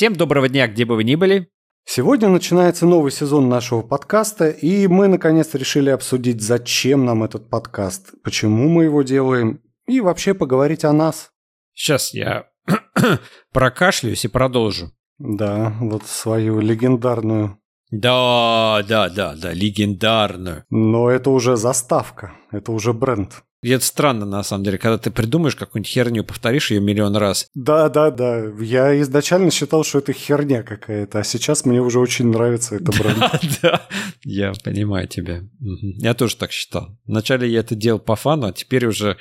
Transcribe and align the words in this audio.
Всем 0.00 0.16
доброго 0.16 0.48
дня, 0.48 0.66
где 0.66 0.86
бы 0.86 0.94
вы 0.94 1.04
ни 1.04 1.14
были. 1.14 1.50
Сегодня 1.84 2.30
начинается 2.30 2.86
новый 2.86 3.12
сезон 3.12 3.50
нашего 3.50 3.82
подкаста, 3.82 4.48
и 4.48 4.86
мы 4.86 5.08
наконец 5.08 5.52
решили 5.52 5.90
обсудить, 5.90 6.40
зачем 6.40 7.04
нам 7.04 7.22
этот 7.22 7.50
подкаст, 7.50 8.14
почему 8.24 8.70
мы 8.70 8.84
его 8.84 9.02
делаем, 9.02 9.60
и 9.86 10.00
вообще 10.00 10.32
поговорить 10.32 10.86
о 10.86 10.94
нас. 10.94 11.32
Сейчас 11.74 12.14
я 12.14 12.46
прокашляюсь 13.52 14.24
и 14.24 14.28
продолжу. 14.28 14.90
Да, 15.18 15.76
вот 15.82 16.06
свою 16.06 16.60
легендарную. 16.60 17.58
Да, 17.90 18.82
да, 18.88 19.10
да, 19.10 19.34
да, 19.36 19.52
легендарную. 19.52 20.64
Но 20.70 21.10
это 21.10 21.28
уже 21.28 21.58
заставка, 21.58 22.32
это 22.50 22.72
уже 22.72 22.94
бренд. 22.94 23.42
И 23.62 23.68
это 23.70 23.84
странно, 23.84 24.24
на 24.24 24.42
самом 24.42 24.64
деле, 24.64 24.78
когда 24.78 24.96
ты 24.96 25.10
придумаешь 25.10 25.54
какую-нибудь 25.54 25.92
херню, 25.92 26.24
повторишь 26.24 26.70
ее 26.70 26.80
миллион 26.80 27.14
раз. 27.16 27.46
Да, 27.54 27.90
да, 27.90 28.10
да. 28.10 28.46
Я 28.58 28.98
изначально 29.02 29.50
считал, 29.50 29.84
что 29.84 29.98
это 29.98 30.14
херня 30.14 30.62
какая-то, 30.62 31.18
а 31.18 31.24
сейчас 31.24 31.66
мне 31.66 31.82
уже 31.82 32.00
очень 32.00 32.28
нравится 32.28 32.76
это 32.76 32.90
бренд. 32.92 33.18
Да, 33.62 33.82
я 34.24 34.52
понимаю 34.64 35.06
тебя. 35.08 35.42
Я 35.58 36.14
тоже 36.14 36.36
так 36.36 36.52
считал. 36.52 36.96
Вначале 37.04 37.48
я 37.48 37.60
это 37.60 37.74
делал 37.74 37.98
по 37.98 38.16
фану, 38.16 38.46
а 38.46 38.52
теперь 38.52 38.86
уже, 38.86 39.18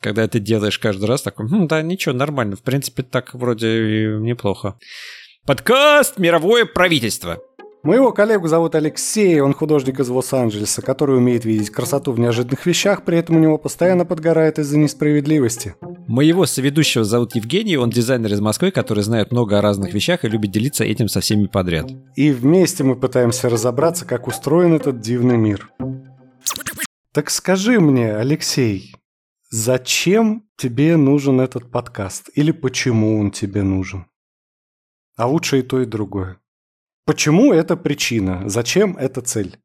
когда 0.00 0.26
ты 0.26 0.40
делаешь 0.40 0.78
каждый 0.78 1.04
раз, 1.04 1.20
такой, 1.20 1.48
хм, 1.48 1.66
да, 1.66 1.82
ничего, 1.82 2.14
нормально. 2.14 2.56
В 2.56 2.62
принципе, 2.62 3.02
так 3.02 3.34
вроде 3.34 4.16
неплохо. 4.20 4.78
Подкаст 5.44 6.18
«Мировое 6.18 6.64
правительство». 6.66 7.40
Моего 7.84 8.12
коллегу 8.12 8.46
зовут 8.46 8.76
Алексей, 8.76 9.40
он 9.40 9.54
художник 9.54 9.98
из 9.98 10.08
Лос-Анджелеса, 10.08 10.82
который 10.82 11.16
умеет 11.16 11.44
видеть 11.44 11.70
красоту 11.70 12.12
в 12.12 12.20
неожиданных 12.20 12.64
вещах, 12.64 13.04
при 13.04 13.18
этом 13.18 13.36
у 13.36 13.40
него 13.40 13.58
постоянно 13.58 14.04
подгорает 14.04 14.60
из-за 14.60 14.78
несправедливости. 14.78 15.74
Моего 16.06 16.46
соведущего 16.46 17.02
зовут 17.02 17.34
Евгений, 17.34 17.76
он 17.76 17.90
дизайнер 17.90 18.32
из 18.32 18.40
Москвы, 18.40 18.70
который 18.70 19.02
знает 19.02 19.32
много 19.32 19.58
о 19.58 19.62
разных 19.62 19.94
вещах 19.94 20.24
и 20.24 20.28
любит 20.28 20.52
делиться 20.52 20.84
этим 20.84 21.08
со 21.08 21.20
всеми 21.20 21.46
подряд. 21.46 21.90
И 22.14 22.30
вместе 22.30 22.84
мы 22.84 22.94
пытаемся 22.94 23.48
разобраться, 23.48 24.04
как 24.04 24.28
устроен 24.28 24.74
этот 24.74 25.00
дивный 25.00 25.36
мир. 25.36 25.68
Так 27.12 27.30
скажи 27.30 27.80
мне, 27.80 28.14
Алексей, 28.14 28.94
зачем 29.50 30.44
тебе 30.56 30.96
нужен 30.96 31.40
этот 31.40 31.68
подкаст? 31.72 32.30
Или 32.36 32.52
почему 32.52 33.18
он 33.18 33.32
тебе 33.32 33.62
нужен? 33.62 34.06
А 35.16 35.26
лучше 35.26 35.58
и 35.58 35.62
то, 35.62 35.80
и 35.80 35.84
другое. 35.84 36.38
Почему 37.04 37.52
это 37.52 37.76
причина? 37.76 38.42
Зачем 38.46 38.96
эта 38.96 39.20
цель? 39.22 39.56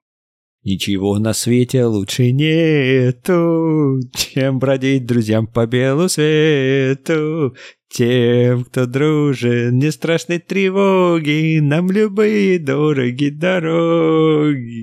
Ничего 0.63 1.17
на 1.19 1.33
свете 1.33 1.85
лучше 1.85 2.31
нету, 2.31 3.99
чем 4.13 4.59
бродить 4.59 5.05
друзьям 5.05 5.47
по 5.47 5.65
белу 5.65 6.09
свету. 6.09 7.55
Тем, 7.89 8.65
кто 8.65 8.85
дружен, 8.85 9.77
не 9.77 9.91
страшной 9.91 10.39
тревоги, 10.39 11.59
нам 11.61 11.89
любые 11.89 12.59
дороги 12.59 13.30
дороги. 13.30 14.75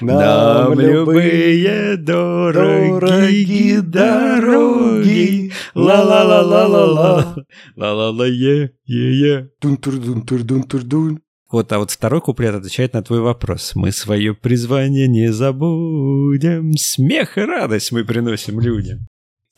Нам, 0.00 0.18
нам 0.18 0.80
любые 0.80 1.98
дороги 1.98 3.80
дороги. 3.80 5.52
Ла-ла-ла-ла-ла-ла. 5.74 7.36
Ла-ла-ла-е-е-е. 7.76 9.50
Дун-тур-дун-тур-дун-тур-дун. 9.60 11.20
Вот, 11.52 11.70
а 11.70 11.78
вот 11.78 11.90
второй 11.90 12.22
куплет 12.22 12.54
отвечает 12.54 12.94
на 12.94 13.02
твой 13.02 13.20
вопрос. 13.20 13.72
Мы 13.74 13.92
свое 13.92 14.34
призвание 14.34 15.06
не 15.06 15.30
забудем. 15.30 16.72
Смех 16.78 17.36
и 17.36 17.42
радость 17.42 17.92
мы 17.92 18.06
приносим 18.06 18.58
людям. 18.58 19.06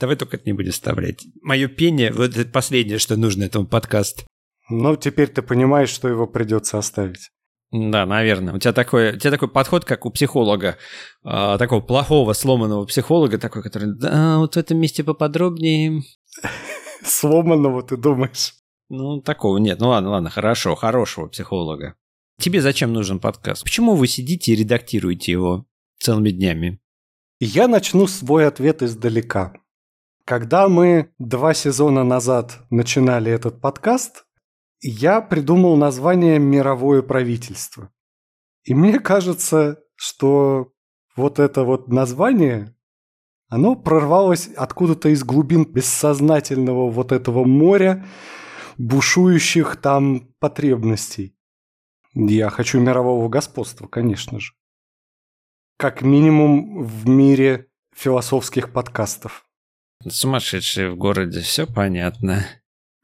Давай 0.00 0.16
только 0.16 0.36
это 0.36 0.46
не 0.46 0.54
будем 0.54 0.72
вставлять. 0.72 1.24
Мое 1.40 1.68
пение, 1.68 2.12
вот 2.12 2.36
это 2.36 2.50
последнее, 2.50 2.98
что 2.98 3.16
нужно 3.16 3.44
этому 3.44 3.68
подкасту. 3.68 4.24
Ну, 4.68 4.96
теперь 4.96 5.28
ты 5.28 5.40
понимаешь, 5.40 5.88
что 5.90 6.08
его 6.08 6.26
придется 6.26 6.78
оставить. 6.78 7.30
Да, 7.70 8.06
наверное. 8.06 8.54
У 8.54 8.58
тебя 8.58 8.72
такой, 8.72 9.14
у 9.14 9.18
тебя 9.18 9.30
такой 9.30 9.48
подход, 9.48 9.84
как 9.84 10.04
у 10.04 10.10
психолога, 10.10 10.76
э, 11.24 11.56
такого 11.58 11.80
плохого, 11.80 12.32
сломанного 12.32 12.86
психолога, 12.86 13.38
такой, 13.38 13.62
который, 13.62 13.96
да, 13.96 14.38
вот 14.38 14.54
в 14.54 14.58
этом 14.58 14.78
месте 14.78 15.04
поподробнее. 15.04 16.02
Сломанного, 17.04 17.84
ты 17.84 17.96
думаешь? 17.96 18.52
Ну, 18.96 19.20
такого 19.20 19.58
нет. 19.58 19.80
Ну 19.80 19.88
ладно, 19.88 20.10
ладно, 20.10 20.30
хорошо, 20.30 20.77
хорошего 20.77 21.27
психолога. 21.27 21.96
Тебе 22.38 22.62
зачем 22.62 22.92
нужен 22.92 23.18
подкаст? 23.18 23.64
Почему 23.64 23.94
вы 23.94 24.06
сидите 24.06 24.52
и 24.52 24.56
редактируете 24.56 25.32
его 25.32 25.66
целыми 25.98 26.30
днями? 26.30 26.80
Я 27.40 27.66
начну 27.66 28.06
свой 28.06 28.46
ответ 28.46 28.83
издалека. 28.83 29.52
Когда 30.24 30.68
мы 30.68 31.12
два 31.18 31.54
сезона 31.54 32.04
назад 32.04 32.60
начинали 32.70 33.30
этот 33.30 33.60
подкаст, 33.60 34.24
я 34.80 35.20
придумал 35.20 35.77
название 35.77 36.38
«Мировое 36.38 37.02
правительство». 37.02 37.90
И 38.62 38.74
мне 38.74 38.98
кажется, 39.00 39.80
что 39.96 40.72
вот 41.16 41.38
это 41.38 41.64
вот 41.64 41.88
название, 41.88 42.74
оно 43.48 43.74
прорвалось 43.74 44.48
откуда-то 44.56 45.10
из 45.10 45.24
глубин 45.24 45.64
бессознательного 45.64 46.90
вот 46.90 47.12
этого 47.12 47.44
моря, 47.44 48.06
бушующих 48.79 49.77
там 49.77 50.29
потребностей. 50.39 51.36
Я 52.14 52.51
хочу 52.51 52.80
мирового 52.80 53.29
господства, 53.29 53.86
конечно 53.86 54.39
же. 54.39 54.52
Как 55.77 56.02
минимум 56.02 56.84
в 56.84 57.08
мире 57.08 57.68
философских 57.95 58.73
подкастов. 58.73 59.45
Сумасшедшие 60.07 60.90
в 60.90 60.96
городе, 60.96 61.40
все 61.40 61.67
понятно. 61.67 62.46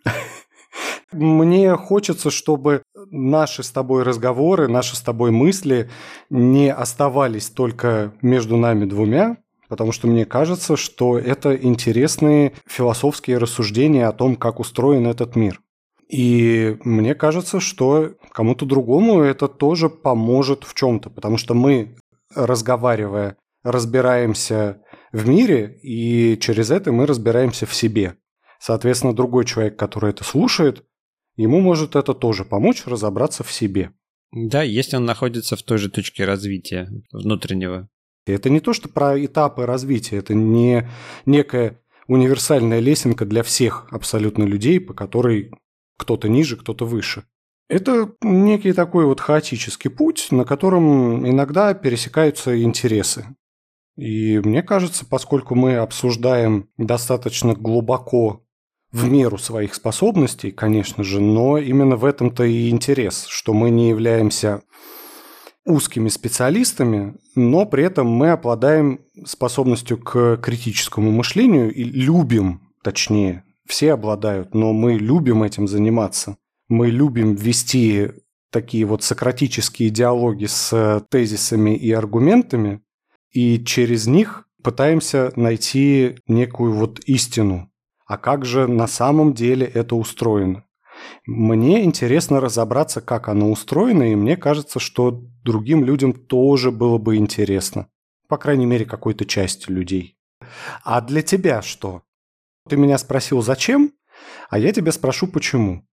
Мне 1.13 1.75
хочется, 1.77 2.31
чтобы 2.31 2.83
наши 3.11 3.63
с 3.65 3.71
тобой 3.71 4.05
разговоры, 4.05 4.69
наши 4.69 4.95
с 4.95 5.01
тобой 5.01 5.33
мысли 5.33 5.91
не 6.29 6.73
оставались 6.73 7.51
только 7.51 8.15
между 8.23 8.57
нами 8.57 8.85
двумя, 8.85 9.39
потому 9.71 9.93
что 9.93 10.09
мне 10.09 10.27
кажется, 10.27 10.77
что 10.77 11.17
это 11.17 11.57
интересные 11.57 12.53
философские 12.67 13.39
рассуждения 13.39 14.09
о 14.09 14.13
том, 14.13 14.35
как 14.35 14.59
устроен 14.59 15.07
этот 15.07 15.37
мир. 15.37 15.61
И 16.09 16.77
мне 16.83 17.15
кажется, 17.15 17.61
что 17.61 18.15
кому-то 18.33 18.67
другому 18.67 19.21
это 19.21 19.47
тоже 19.47 19.89
поможет 19.89 20.65
в 20.65 20.75
чем-то, 20.75 21.09
потому 21.09 21.39
что 21.39 21.55
мы, 21.55 21.97
разговаривая, 22.35 23.37
разбираемся 23.63 24.83
в 25.13 25.29
мире, 25.29 25.79
и 25.83 26.37
через 26.41 26.73
это 26.73 26.91
мы 26.91 27.07
разбираемся 27.07 27.65
в 27.65 27.75
себе. 27.75 28.17
Соответственно, 28.59 29.15
другой 29.15 29.45
человек, 29.45 29.79
который 29.79 30.11
это 30.11 30.25
слушает, 30.25 30.85
ему 31.37 31.61
может 31.61 31.95
это 31.95 32.13
тоже 32.13 32.45
помочь 32.45 32.87
разобраться 32.87 33.45
в 33.45 33.53
себе. 33.53 33.93
Да, 34.33 34.63
если 34.63 34.97
он 34.97 35.05
находится 35.05 35.55
в 35.55 35.63
той 35.63 35.79
же 35.79 35.91
точке 35.91 36.25
развития 36.25 36.89
внутреннего. 37.13 37.89
Это 38.27 38.51
не 38.51 38.61
то, 38.61 38.73
что 38.73 38.89
про 38.89 39.23
этапы 39.25 39.67
развития, 39.67 40.17
это 40.17 40.35
не 40.35 40.89
некая 41.27 41.81
универсальная 42.07 42.81
лесенка 42.81 43.25
для 43.25 43.43
всех 43.43 43.87
абсолютно 43.91 44.45
людей, 44.45 44.81
по 44.81 44.95
которой 44.95 45.53
кто-то 45.97 46.29
ниже, 46.29 46.57
кто-то 46.57 46.85
выше. 46.85 47.25
Это 47.69 48.13
некий 48.21 48.73
такой 48.73 49.05
вот 49.05 49.21
хаотический 49.21 49.91
путь, 49.91 50.29
на 50.33 50.45
котором 50.45 51.29
иногда 51.29 51.73
пересекаются 51.73 52.61
интересы. 52.61 53.27
И 53.97 54.41
мне 54.41 54.63
кажется, 54.63 55.07
поскольку 55.07 55.55
мы 55.55 55.77
обсуждаем 55.77 56.69
достаточно 56.79 57.55
глубоко 57.55 58.43
в 58.91 59.09
меру 59.09 59.39
своих 59.39 59.75
способностей, 59.75 60.51
конечно 60.51 61.05
же, 61.05 61.21
но 61.21 61.59
именно 61.59 61.97
в 61.97 62.05
этом-то 62.05 62.43
и 62.45 62.71
интерес, 62.71 63.27
что 63.29 63.53
мы 63.53 63.71
не 63.71 63.91
являемся 63.91 64.63
узкими 65.65 66.09
специалистами, 66.09 67.17
но 67.35 67.67
при 67.67 67.85
этом 67.85 68.09
мы 68.09 68.31
обладаем 68.31 69.01
способностью 69.25 69.99
к 69.99 70.39
критическому 70.39 71.11
мышлению 71.11 71.73
и 71.73 71.85
любим, 71.85 72.73
точнее, 72.83 73.45
все 73.67 73.93
обладают, 73.93 74.55
но 74.55 74.73
мы 74.73 74.95
любим 74.95 75.43
этим 75.43 75.69
заниматься. 75.69 76.37
Мы 76.69 76.89
любим 76.89 77.35
вести 77.35 78.11
такие 78.51 78.85
вот 78.85 79.03
сократические 79.03 79.91
диалоги 79.91 80.47
с 80.47 81.05
тезисами 81.09 81.77
и 81.77 81.93
аргументами, 81.93 82.83
и 83.31 83.63
через 83.65 84.07
них 84.07 84.47
пытаемся 84.63 85.33
найти 85.37 86.17
некую 86.27 86.73
вот 86.73 86.99
истину. 87.07 87.71
А 88.07 88.19
как 88.19 88.45
же 88.45 88.67
на 88.67 88.89
самом 88.89 89.35
деле 89.35 89.67
это 89.67 89.95
устроено? 89.95 90.65
Мне 91.27 91.85
интересно 91.85 92.41
разобраться, 92.41 93.01
как 93.01 93.29
оно 93.29 93.51
устроено, 93.51 94.11
и 94.11 94.17
мне 94.17 94.37
кажется, 94.37 94.81
что 94.81 95.23
другим 95.45 95.85
людям 95.85 96.13
тоже 96.13 96.71
было 96.71 96.99
бы 96.99 97.17
интересно. 97.17 97.89
По 98.29 98.39
крайней 98.39 98.67
мере, 98.67 98.85
какой-то 98.85 99.25
части 99.25 99.71
людей. 99.71 100.17
А 100.85 101.01
для 101.01 101.23
тебя 101.23 101.63
что? 101.63 102.03
Ты 102.69 102.77
меня 102.77 102.99
спросил, 102.99 103.43
зачем, 103.43 103.93
а 104.49 104.59
я 104.59 104.73
тебя 104.73 104.93
спрошу, 104.93 105.27
почему. 105.27 105.87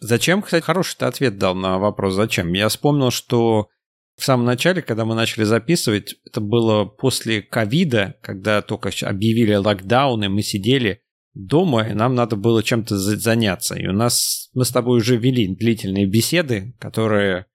Зачем, 0.00 0.42
кстати, 0.42 0.64
хороший 0.64 0.96
ты 0.96 1.04
ответ 1.04 1.38
дал 1.38 1.54
на 1.54 1.78
вопрос 1.78 2.14
«зачем?». 2.14 2.52
Я 2.54 2.68
вспомнил, 2.68 3.10
что 3.10 3.68
в 4.16 4.24
самом 4.24 4.46
начале, 4.46 4.82
когда 4.82 5.04
мы 5.04 5.14
начали 5.14 5.44
записывать, 5.44 6.16
это 6.24 6.40
было 6.40 6.84
после 6.84 7.42
ковида, 7.42 8.16
когда 8.22 8.62
только 8.62 8.90
объявили 9.02 9.54
локдаун, 9.54 10.24
и 10.24 10.28
мы 10.28 10.42
сидели, 10.42 11.02
дома, 11.34 11.88
и 11.88 11.94
нам 11.94 12.14
надо 12.14 12.36
было 12.36 12.62
чем-то 12.62 12.98
заняться. 12.98 13.76
И 13.76 13.86
у 13.86 13.92
нас, 13.92 14.50
мы 14.54 14.64
с 14.64 14.70
тобой 14.70 14.98
уже 14.98 15.16
вели 15.16 15.54
длительные 15.54 16.06
беседы, 16.06 16.74
которые 16.78 17.46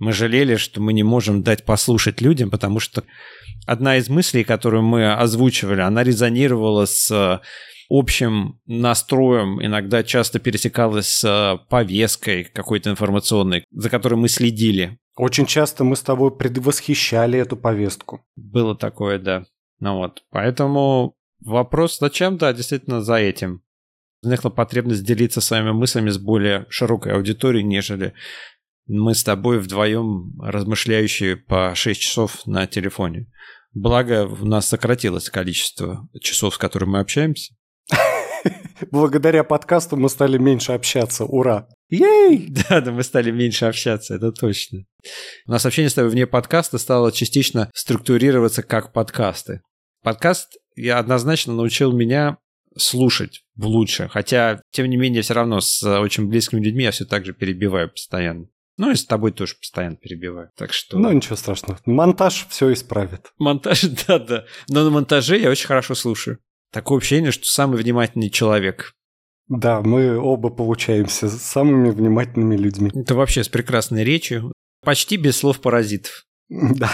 мы 0.00 0.12
жалели, 0.12 0.56
что 0.56 0.80
мы 0.80 0.92
не 0.92 1.02
можем 1.02 1.42
дать 1.42 1.64
послушать 1.64 2.20
людям, 2.20 2.50
потому 2.50 2.80
что 2.80 3.04
одна 3.66 3.98
из 3.98 4.08
мыслей, 4.08 4.44
которую 4.44 4.82
мы 4.82 5.12
озвучивали, 5.12 5.82
она 5.82 6.02
резонировала 6.02 6.86
с 6.86 7.40
общим 7.90 8.60
настроем, 8.66 9.62
иногда 9.64 10.02
часто 10.02 10.38
пересекалась 10.38 11.08
с 11.08 11.60
повесткой 11.68 12.44
какой-то 12.44 12.90
информационной, 12.90 13.64
за 13.70 13.90
которой 13.90 14.14
мы 14.14 14.28
следили. 14.28 14.98
Очень 15.16 15.44
часто 15.44 15.84
мы 15.84 15.96
с 15.96 16.02
тобой 16.02 16.34
предвосхищали 16.34 17.38
эту 17.38 17.56
повестку. 17.56 18.24
Было 18.36 18.74
такое, 18.74 19.18
да. 19.18 19.44
Ну 19.80 19.98
вот, 19.98 20.22
поэтому 20.30 21.14
вопрос 21.40 21.98
зачем, 21.98 22.38
да, 22.38 22.52
действительно 22.54 23.02
за 23.02 23.16
этим. 23.16 23.62
Возникла 24.22 24.50
потребность 24.50 25.04
делиться 25.04 25.40
своими 25.40 25.72
мыслями 25.72 26.10
с 26.10 26.18
более 26.18 26.66
широкой 26.70 27.12
аудиторией, 27.12 27.64
нежели 27.64 28.14
мы 28.90 29.14
с 29.14 29.22
тобой 29.22 29.60
вдвоем 29.60 30.32
размышляющие 30.40 31.36
по 31.36 31.74
6 31.74 32.00
часов 32.00 32.46
на 32.46 32.66
телефоне. 32.66 33.26
Благо, 33.72 34.26
у 34.26 34.44
нас 34.44 34.66
сократилось 34.66 35.30
количество 35.30 36.08
часов, 36.20 36.54
с 36.54 36.58
которыми 36.58 36.90
мы 36.90 36.98
общаемся. 36.98 37.54
Благодаря 38.90 39.44
подкасту 39.44 39.96
мы 39.96 40.08
стали 40.08 40.38
меньше 40.38 40.72
общаться. 40.72 41.24
Ура! 41.24 41.68
Ей! 41.88 42.48
Да, 42.68 42.80
да, 42.80 42.90
мы 42.90 43.04
стали 43.04 43.30
меньше 43.30 43.66
общаться, 43.66 44.14
это 44.16 44.32
точно. 44.32 44.80
У 45.46 45.52
нас 45.52 45.64
общение 45.64 45.90
с 45.90 45.94
тобой 45.94 46.10
вне 46.10 46.26
подкаста 46.26 46.78
стало 46.78 47.12
частично 47.12 47.70
структурироваться 47.72 48.64
как 48.64 48.92
подкасты. 48.92 49.60
Подкаст 50.02 50.56
я 50.74 50.98
однозначно 50.98 51.54
научил 51.54 51.92
меня 51.92 52.38
слушать 52.76 53.42
лучше. 53.56 54.08
Хотя, 54.08 54.62
тем 54.72 54.88
не 54.88 54.96
менее, 54.96 55.22
все 55.22 55.34
равно 55.34 55.60
с 55.60 55.82
очень 55.84 56.26
близкими 56.26 56.60
людьми 56.60 56.84
я 56.84 56.90
все 56.90 57.04
так 57.04 57.24
же 57.24 57.32
перебиваю 57.32 57.90
постоянно. 57.90 58.46
Ну 58.80 58.92
и 58.92 58.94
с 58.94 59.04
тобой 59.04 59.32
тоже 59.32 59.56
постоянно 59.56 59.96
перебиваю. 59.96 60.48
Так 60.56 60.72
что... 60.72 60.98
Ну 60.98 61.12
ничего 61.12 61.36
страшного. 61.36 61.78
Монтаж 61.84 62.46
все 62.48 62.72
исправит. 62.72 63.30
Монтаж, 63.38 63.82
да-да. 64.08 64.46
Но 64.70 64.84
на 64.84 64.88
монтаже 64.88 65.36
я 65.36 65.50
очень 65.50 65.66
хорошо 65.66 65.94
слушаю. 65.94 66.38
Такое 66.72 66.96
ощущение, 66.96 67.30
что 67.30 67.44
самый 67.44 67.76
внимательный 67.76 68.30
человек. 68.30 68.94
Да, 69.48 69.82
мы 69.82 70.18
оба 70.18 70.48
получаемся 70.48 71.28
самыми 71.28 71.90
внимательными 71.90 72.56
людьми. 72.56 72.90
Это 72.94 73.14
вообще 73.14 73.44
с 73.44 73.50
прекрасной 73.50 74.02
речью. 74.02 74.50
Почти 74.82 75.18
без 75.18 75.36
слов 75.36 75.60
паразитов. 75.60 76.24
Да. 76.48 76.90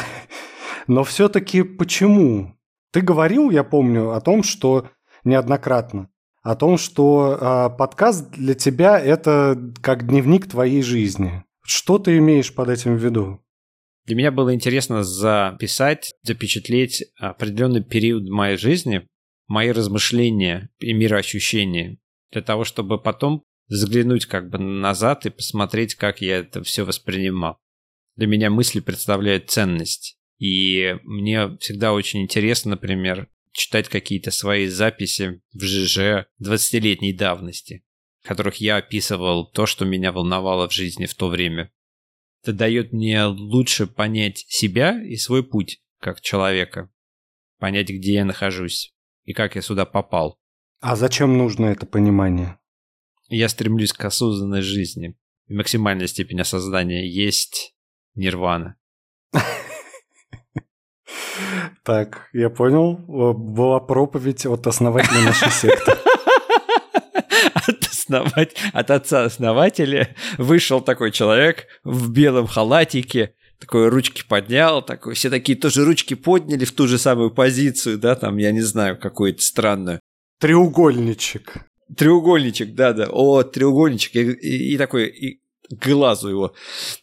Но 0.88 1.04
все-таки 1.04 1.62
почему? 1.62 2.56
Ты 2.92 3.00
говорил, 3.00 3.50
я 3.50 3.62
помню, 3.62 4.10
о 4.10 4.20
том, 4.20 4.42
что 4.42 4.88
неоднократно, 5.22 6.10
о 6.42 6.56
том, 6.56 6.78
что 6.78 7.38
э, 7.40 7.76
подкаст 7.78 8.32
для 8.32 8.54
тебя 8.54 8.98
это 8.98 9.56
как 9.82 10.08
дневник 10.08 10.48
твоей 10.48 10.82
жизни. 10.82 11.45
Что 11.66 11.98
ты 11.98 12.18
имеешь 12.18 12.54
под 12.54 12.68
этим 12.68 12.96
в 12.96 13.04
виду? 13.04 13.44
Для 14.04 14.14
меня 14.14 14.30
было 14.30 14.54
интересно 14.54 15.02
записать, 15.02 16.14
запечатлеть 16.22 17.04
определенный 17.18 17.82
период 17.82 18.28
моей 18.28 18.56
жизни, 18.56 19.08
мои 19.48 19.72
размышления 19.72 20.70
и 20.78 20.92
мироощущения, 20.92 21.98
для 22.30 22.42
того, 22.42 22.64
чтобы 22.64 23.02
потом 23.02 23.42
заглянуть 23.66 24.26
как 24.26 24.48
бы 24.48 24.58
назад 24.58 25.26
и 25.26 25.30
посмотреть, 25.30 25.96
как 25.96 26.20
я 26.20 26.38
это 26.38 26.62
все 26.62 26.84
воспринимал. 26.84 27.58
Для 28.14 28.28
меня 28.28 28.48
мысли 28.48 28.78
представляют 28.78 29.50
ценность. 29.50 30.16
И 30.38 30.96
мне 31.02 31.56
всегда 31.58 31.92
очень 31.92 32.22
интересно, 32.22 32.72
например, 32.72 33.28
читать 33.50 33.88
какие-то 33.88 34.30
свои 34.30 34.68
записи 34.68 35.40
в 35.52 35.62
ЖЖ 35.62 36.26
20-летней 36.40 37.12
давности 37.12 37.85
в 38.26 38.28
которых 38.28 38.56
я 38.56 38.78
описывал 38.78 39.46
то, 39.46 39.66
что 39.66 39.84
меня 39.84 40.10
волновало 40.10 40.68
в 40.68 40.72
жизни 40.72 41.06
в 41.06 41.14
то 41.14 41.28
время. 41.28 41.70
Это 42.42 42.52
дает 42.52 42.92
мне 42.92 43.24
лучше 43.24 43.86
понять 43.86 44.44
себя 44.48 45.00
и 45.00 45.14
свой 45.14 45.44
путь 45.44 45.80
как 46.00 46.20
человека, 46.20 46.90
понять, 47.60 47.88
где 47.88 48.14
я 48.14 48.24
нахожусь 48.24 48.92
и 49.26 49.32
как 49.32 49.54
я 49.54 49.62
сюда 49.62 49.86
попал. 49.86 50.40
А 50.80 50.96
зачем 50.96 51.38
нужно 51.38 51.66
это 51.66 51.86
понимание? 51.86 52.58
Я 53.28 53.48
стремлюсь 53.48 53.92
к 53.92 54.04
осознанной 54.04 54.62
жизни. 54.62 55.16
И 55.46 55.54
максимальная 55.54 56.08
степень 56.08 56.40
осознания 56.40 57.08
есть 57.08 57.76
нирвана. 58.16 58.76
Так, 61.84 62.28
я 62.32 62.50
понял. 62.50 62.96
Была 62.96 63.78
проповедь 63.78 64.44
от 64.46 64.66
основателя 64.66 65.22
нашей 65.22 65.52
секты 65.52 65.92
основать, 68.06 68.54
от 68.72 68.90
отца-основателя 68.90 70.14
вышел 70.38 70.80
такой 70.80 71.10
человек 71.10 71.66
в 71.84 72.10
белом 72.10 72.46
халатике, 72.46 73.34
такой 73.58 73.88
ручки 73.88 74.22
поднял, 74.26 74.82
такой, 74.82 75.14
все 75.14 75.30
такие 75.30 75.58
тоже 75.58 75.84
ручки 75.84 76.14
подняли 76.14 76.64
в 76.64 76.72
ту 76.72 76.86
же 76.86 76.98
самую 76.98 77.30
позицию, 77.30 77.98
да, 77.98 78.14
там, 78.14 78.36
я 78.36 78.52
не 78.52 78.62
знаю, 78.62 78.98
какую-то 78.98 79.42
странную. 79.42 80.00
Треугольничек. 80.40 81.56
Треугольничек, 81.96 82.74
да-да, 82.74 83.08
о, 83.10 83.42
треугольничек, 83.42 84.16
и, 84.16 84.32
и, 84.32 84.74
и 84.74 84.78
такой, 84.78 85.06
и 85.06 85.40
глазу 85.70 86.28
его 86.28 86.54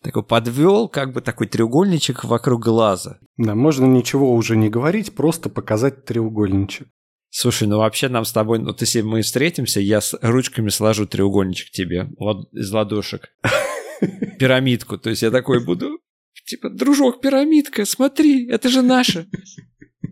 такой 0.01 0.23
подвел, 0.23 0.87
как 0.87 1.13
бы 1.13 1.21
такой 1.21 1.47
треугольничек 1.47 2.23
вокруг 2.23 2.63
глаза. 2.63 3.19
Да, 3.37 3.55
можно 3.55 3.85
ничего 3.85 4.33
уже 4.33 4.55
не 4.55 4.69
говорить, 4.69 5.15
просто 5.15 5.49
показать 5.49 6.05
треугольничек. 6.05 6.87
Слушай, 7.35 7.67
ну 7.67 7.79
вообще 7.79 8.09
нам 8.09 8.25
с 8.25 8.31
тобой, 8.31 8.59
вот 8.59 8.81
если 8.81 9.01
мы 9.01 9.23
встретимся, 9.23 9.79
я 9.79 10.01
с 10.01 10.15
ручками 10.21 10.69
сложу 10.69 11.07
треугольничек 11.07 11.71
тебе 11.71 12.07
из 12.51 12.71
ладошек. 12.71 13.33
Пирамидку. 14.39 14.99
То 14.99 15.09
есть 15.09 15.23
я 15.23 15.31
такой 15.31 15.65
буду, 15.65 15.99
типа, 16.45 16.69
дружок, 16.69 17.21
пирамидка, 17.21 17.85
смотри, 17.85 18.47
это 18.47 18.69
же 18.69 18.83
наша. 18.83 19.25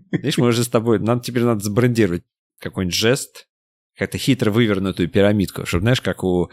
Видишь, 0.10 0.40
мы 0.40 0.48
уже 0.48 0.64
с 0.64 0.68
тобой, 0.68 0.98
нам 0.98 1.22
теперь 1.22 1.44
надо 1.44 1.64
забрендировать 1.64 2.24
какой-нибудь 2.60 2.96
жест, 2.96 3.48
как-то 3.96 4.18
хитро 4.18 4.50
вывернутую 4.50 5.08
пирамидку, 5.08 5.68
чтобы, 5.68 5.84
знаешь, 5.84 6.02
как 6.02 6.24
у 6.24 6.50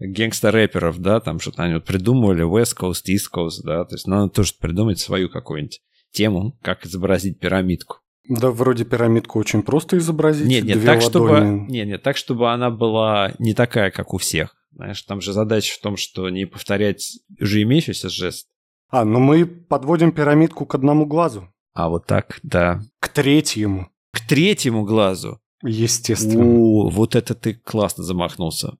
гангстер-рэперов, 0.00 0.98
да, 0.98 1.20
там 1.20 1.38
что-то 1.38 1.62
они 1.62 1.74
вот 1.74 1.84
придумывали, 1.84 2.44
West 2.44 2.76
Coast, 2.76 3.04
East 3.08 3.30
Coast, 3.32 3.62
да, 3.62 3.84
то 3.84 3.94
есть 3.94 4.08
надо 4.08 4.30
тоже 4.30 4.54
придумать 4.58 4.98
свою 4.98 5.28
какую-нибудь 5.30 5.80
тему, 6.10 6.58
как 6.60 6.84
изобразить 6.84 7.38
пирамидку. 7.38 7.98
Да, 8.28 8.50
вроде 8.50 8.84
пирамидку 8.84 9.38
очень 9.38 9.62
просто 9.62 9.96
изобразить. 9.98 10.46
Нет, 10.46 10.64
нет, 10.64 10.84
так, 10.84 11.00
чтобы, 11.00 11.40
нет, 11.68 11.88
нет, 11.88 12.02
так, 12.02 12.16
чтобы 12.16 12.52
она 12.52 12.70
была 12.70 13.32
не 13.38 13.54
такая, 13.54 13.90
как 13.90 14.12
у 14.12 14.18
всех. 14.18 14.54
Знаешь, 14.70 15.02
там 15.02 15.20
же 15.20 15.32
задача 15.32 15.74
в 15.74 15.80
том, 15.80 15.96
что 15.96 16.28
не 16.28 16.44
повторять 16.44 17.18
уже 17.40 17.62
имеющийся 17.62 18.10
жест. 18.10 18.48
А, 18.90 19.04
ну 19.04 19.18
мы 19.18 19.46
подводим 19.46 20.12
пирамидку 20.12 20.66
к 20.66 20.74
одному 20.74 21.06
глазу. 21.06 21.48
А 21.74 21.88
вот 21.88 22.06
так, 22.06 22.38
да. 22.42 22.82
К 23.00 23.08
третьему. 23.08 23.88
К 24.12 24.20
третьему 24.20 24.84
глазу. 24.84 25.40
Естественно. 25.62 26.44
О, 26.44 26.88
вот 26.90 27.16
это 27.16 27.34
ты 27.34 27.54
классно 27.54 28.04
замахнулся. 28.04 28.76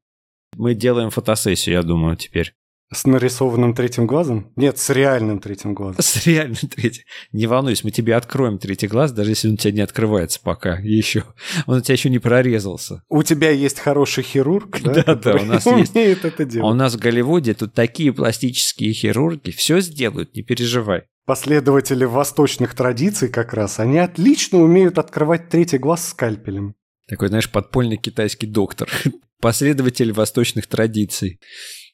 Мы 0.57 0.75
делаем 0.75 1.11
фотосессию, 1.11 1.75
я 1.75 1.83
думаю, 1.83 2.17
теперь. 2.17 2.55
С 2.91 3.05
нарисованным 3.07 3.75
третьим 3.75 4.07
глазом? 4.07 4.51
Нет, 4.57 4.79
с 4.79 4.89
реальным 4.89 5.41
третьим 5.41 5.75
глазом. 5.75 6.01
С 6.01 6.27
реальным 6.27 6.57
третьим. 6.57 7.05
Не 7.33 7.47
волнуйся, 7.47 7.83
мы 7.85 7.91
тебе 7.91 8.15
откроем 8.17 8.59
третий 8.59 8.87
глаз, 8.87 9.13
даже 9.13 9.33
если 9.33 9.49
он 9.49 9.55
у 9.55 9.57
тебя 9.59 9.73
не 9.73 9.81
открывается 9.83 10.41
пока 10.43 10.79
еще. 10.79 11.25
Он 11.67 11.79
у 11.79 11.81
тебя 11.83 11.93
еще 11.93 12.09
не 12.09 12.19
прорезался. 12.19 13.03
У 13.11 13.23
тебя 13.23 13.51
есть 13.51 13.79
хороший 13.79 14.25
хирург, 14.25 14.81
да? 14.83 15.03
Да, 15.05 15.15
да, 15.15 15.35
у 15.35 15.45
нас 15.45 15.67
есть. 15.67 15.95
это 15.95 16.45
делать. 16.47 16.67
А 16.67 16.71
у 16.71 16.75
нас 16.75 16.95
в 16.95 16.99
Голливуде 16.99 17.53
тут 17.53 17.75
такие 17.75 18.13
пластические 18.13 18.95
хирурги, 18.95 19.51
все 19.51 19.81
сделают, 19.81 20.35
не 20.35 20.43
переживай. 20.43 21.03
Последователи 21.27 22.07
восточных 22.07 22.75
традиций 22.75 23.29
как 23.29 23.53
раз, 23.53 23.81
они 23.81 23.99
отлично 23.99 24.61
умеют 24.61 24.97
открывать 24.97 25.51
третий 25.51 25.77
глаз 25.77 26.09
скальпелем. 26.09 26.75
Такой, 27.07 27.29
знаешь, 27.29 27.51
подпольный 27.51 27.99
китайский 27.99 28.47
доктор. 28.47 28.89
Последователь 29.41 30.13
восточных 30.13 30.67
традиций 30.67 31.39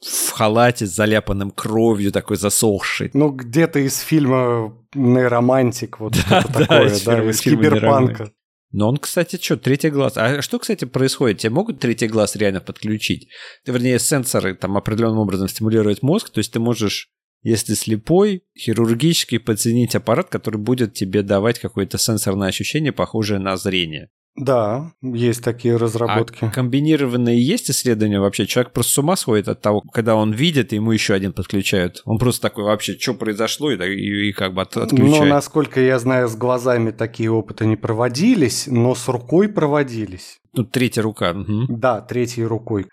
в 0.04 0.30
халате 0.32 0.86
с 0.86 0.94
заляпанным 0.94 1.50
кровью, 1.50 2.12
такой 2.12 2.36
засохший. 2.36 3.10
Ну, 3.14 3.30
где-то 3.30 3.78
из 3.78 3.98
фильма 4.00 4.76
«Нейромантик», 4.94 5.98
вот 6.00 6.12
да, 6.28 6.40
что-то 6.40 6.58
да, 6.58 6.66
такое, 6.66 6.86
из, 6.86 7.02
да, 7.02 7.30
из 7.30 7.40
киберпанка. 7.40 8.32
Но 8.70 8.88
он, 8.88 8.96
кстати, 8.96 9.38
что, 9.40 9.56
третий 9.56 9.90
глаз. 9.90 10.14
А 10.16 10.42
что, 10.42 10.58
кстати, 10.58 10.84
происходит? 10.84 11.38
Тебе 11.38 11.50
могут 11.50 11.78
третий 11.78 12.08
глаз 12.08 12.34
реально 12.34 12.60
подключить? 12.60 13.28
Ты, 13.64 13.72
вернее, 13.72 13.98
сенсоры 14.00 14.54
там 14.56 14.76
определенным 14.76 15.18
образом 15.18 15.48
стимулировать 15.48 16.02
мозг, 16.02 16.30
то 16.30 16.38
есть 16.38 16.52
ты 16.52 16.58
можешь, 16.58 17.08
если 17.42 17.74
слепой, 17.74 18.42
хирургически 18.58 19.38
подценить 19.38 19.94
аппарат, 19.94 20.28
который 20.28 20.60
будет 20.60 20.92
тебе 20.92 21.22
давать 21.22 21.60
какое-то 21.60 21.98
сенсорное 21.98 22.48
ощущение, 22.48 22.92
похожее 22.92 23.38
на 23.38 23.56
зрение. 23.56 24.10
Да, 24.36 24.90
есть 25.00 25.44
такие 25.44 25.76
разработки. 25.76 26.44
А 26.44 26.50
комбинированные 26.50 27.40
есть 27.40 27.70
исследования 27.70 28.18
вообще? 28.18 28.46
Человек 28.46 28.72
просто 28.72 28.92
с 28.92 28.98
ума 28.98 29.14
сходит 29.14 29.46
от 29.48 29.60
того, 29.60 29.80
когда 29.92 30.16
он 30.16 30.32
видит, 30.32 30.72
ему 30.72 30.90
еще 30.90 31.14
один 31.14 31.32
подключают. 31.32 32.02
Он 32.04 32.18
просто 32.18 32.42
такой 32.42 32.64
вообще, 32.64 32.98
что 32.98 33.14
произошло, 33.14 33.70
и, 33.70 33.76
и, 33.76 34.30
и 34.30 34.32
как 34.32 34.54
бы 34.54 34.62
от, 34.62 34.76
отключает. 34.76 35.22
Ну, 35.22 35.26
насколько 35.26 35.80
я 35.80 36.00
знаю, 36.00 36.28
с 36.28 36.34
глазами 36.34 36.90
такие 36.90 37.30
опыты 37.30 37.66
не 37.66 37.76
проводились, 37.76 38.66
но 38.66 38.96
с 38.96 39.06
рукой 39.06 39.48
проводились. 39.48 40.40
Ну, 40.52 40.64
третья 40.64 41.02
рука. 41.02 41.30
Угу. 41.30 41.66
Да, 41.68 42.00
третьей 42.00 42.44
рукой. 42.44 42.86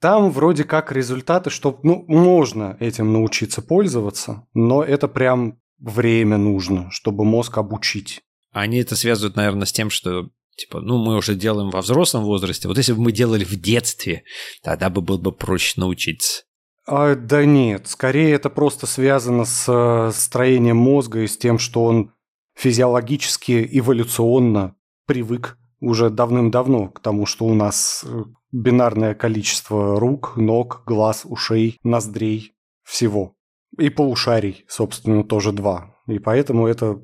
Там 0.00 0.30
вроде 0.30 0.64
как 0.64 0.92
результаты, 0.92 1.48
что 1.48 1.80
ну, 1.82 2.04
можно 2.08 2.76
этим 2.78 3.10
научиться 3.10 3.62
пользоваться, 3.62 4.46
но 4.52 4.82
это 4.82 5.08
прям 5.08 5.58
время 5.78 6.36
нужно, 6.36 6.90
чтобы 6.90 7.24
мозг 7.24 7.56
обучить. 7.56 8.20
Они 8.52 8.78
это 8.78 8.96
связывают, 8.96 9.36
наверное, 9.36 9.64
с 9.64 9.72
тем, 9.72 9.88
что 9.88 10.28
Типа, 10.56 10.80
ну, 10.80 10.98
мы 10.98 11.16
уже 11.16 11.34
делаем 11.34 11.70
во 11.70 11.80
взрослом 11.80 12.24
возрасте. 12.24 12.68
Вот 12.68 12.76
если 12.76 12.92
бы 12.92 13.02
мы 13.02 13.12
делали 13.12 13.44
в 13.44 13.60
детстве, 13.60 14.22
тогда 14.62 14.88
бы 14.88 15.00
было 15.00 15.18
бы 15.18 15.32
проще 15.32 15.80
научиться. 15.80 16.44
А, 16.86 17.14
да 17.14 17.44
нет, 17.44 17.88
скорее 17.88 18.32
это 18.32 18.50
просто 18.50 18.86
связано 18.86 19.44
с 19.46 19.64
э, 19.68 20.12
строением 20.14 20.76
мозга 20.76 21.20
и 21.22 21.26
с 21.26 21.36
тем, 21.38 21.58
что 21.58 21.84
он 21.84 22.12
физиологически, 22.54 23.66
эволюционно 23.72 24.76
привык 25.06 25.58
уже 25.80 26.10
давным-давно 26.10 26.88
к 26.88 27.00
тому, 27.00 27.26
что 27.26 27.46
у 27.46 27.54
нас 27.54 28.04
э, 28.06 28.24
бинарное 28.52 29.14
количество 29.14 29.98
рук, 29.98 30.36
ног, 30.36 30.82
глаз, 30.86 31.22
ушей, 31.24 31.78
ноздрей, 31.82 32.52
всего. 32.82 33.34
И 33.78 33.88
полушарий, 33.88 34.64
собственно, 34.68 35.24
тоже 35.24 35.52
два. 35.52 35.96
И 36.06 36.18
поэтому 36.18 36.66
это 36.66 37.00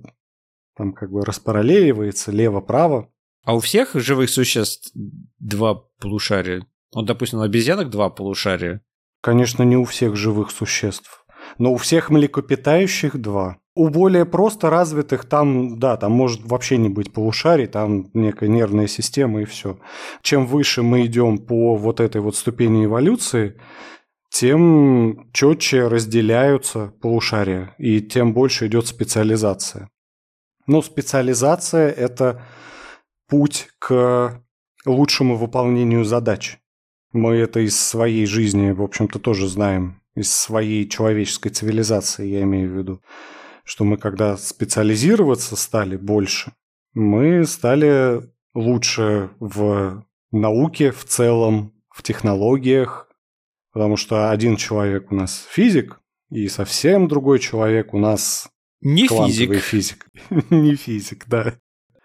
там 0.77 0.93
как 0.93 1.11
бы 1.11 1.25
распараллеливается 1.25 2.31
лево-право. 2.33 3.11
А 3.45 3.55
у 3.55 3.61
всех 3.61 3.95
живых 3.95 4.31
существ 4.31 4.93
два 5.39 5.75
полушария? 6.01 6.67
Вот, 6.95 7.07
допустим, 7.07 7.39
у 7.39 7.43
обезьянок 7.43 7.91
два 7.91 8.11
полушария. 8.11 8.83
Конечно, 9.23 9.63
не 9.63 9.77
у 9.77 9.85
всех 9.85 10.17
живых 10.17 10.51
существ. 10.51 11.25
Но 11.59 11.73
у 11.73 11.77
всех 11.77 12.11
млекопитающих 12.11 13.21
два. 13.21 13.59
У 13.75 13.89
более 13.89 14.25
просто 14.27 14.69
развитых 14.69 15.25
там, 15.25 15.79
да, 15.79 15.97
там 15.97 16.13
может 16.13 16.45
вообще 16.45 16.77
не 16.77 16.89
быть 16.89 17.13
полушарий, 17.13 17.67
там 17.67 18.11
некая 18.15 18.49
нервная 18.49 18.89
система 18.89 19.43
и 19.43 19.45
все. 19.45 19.79
Чем 20.23 20.47
выше 20.47 20.83
мы 20.83 21.07
идем 21.07 21.39
по 21.39 21.77
вот 21.77 22.01
этой 22.01 22.21
вот 22.21 22.37
ступени 22.37 22.85
эволюции, 22.85 23.59
тем 24.31 25.31
четче 25.33 25.89
разделяются 25.89 26.93
полушария, 27.01 27.75
и 27.79 28.01
тем 28.01 28.33
больше 28.33 28.67
идет 28.67 28.87
специализация. 28.87 29.89
Но 30.67 30.83
специализация– 30.83 31.91
это 31.91 32.45
путь 33.31 33.69
к 33.79 34.43
лучшему 34.85 35.37
выполнению 35.37 36.05
задач. 36.05 36.59
Мы 37.13 37.37
это 37.37 37.61
из 37.61 37.81
своей 37.81 38.27
жизни, 38.27 38.71
в 38.73 38.83
общем-то, 38.83 39.19
тоже 39.19 39.49
знаем, 39.49 40.03
из 40.15 40.33
своей 40.33 40.89
человеческой 40.89 41.51
цивилизации, 41.51 42.27
я 42.27 42.43
имею 42.43 42.71
в 42.71 42.77
виду, 42.77 43.03
что 43.65 43.85
мы 43.85 43.97
когда 43.97 44.37
специализироваться 44.37 45.57
стали 45.57 45.97
больше, 45.97 46.53
мы 46.93 47.45
стали 47.47 48.23
лучше 48.55 49.31
в 49.39 50.05
науке 50.33 50.91
в 50.91 51.05
целом, 51.05 51.73
в 51.89 52.03
технологиях, 52.03 53.09
потому 53.73 53.97
что 53.97 54.31
один 54.31 54.57
человек 54.57 55.13
у 55.13 55.15
нас 55.15 55.47
физик, 55.51 56.01
и 56.31 56.49
совсем 56.49 57.09
другой 57.09 57.39
человек 57.39 57.95
у 57.95 57.99
нас 57.99 58.49
не 58.81 59.07
физик. 59.07 59.55
физик. 59.61 60.07
Не 60.51 60.75
физик, 60.75 61.27
да. 61.27 61.55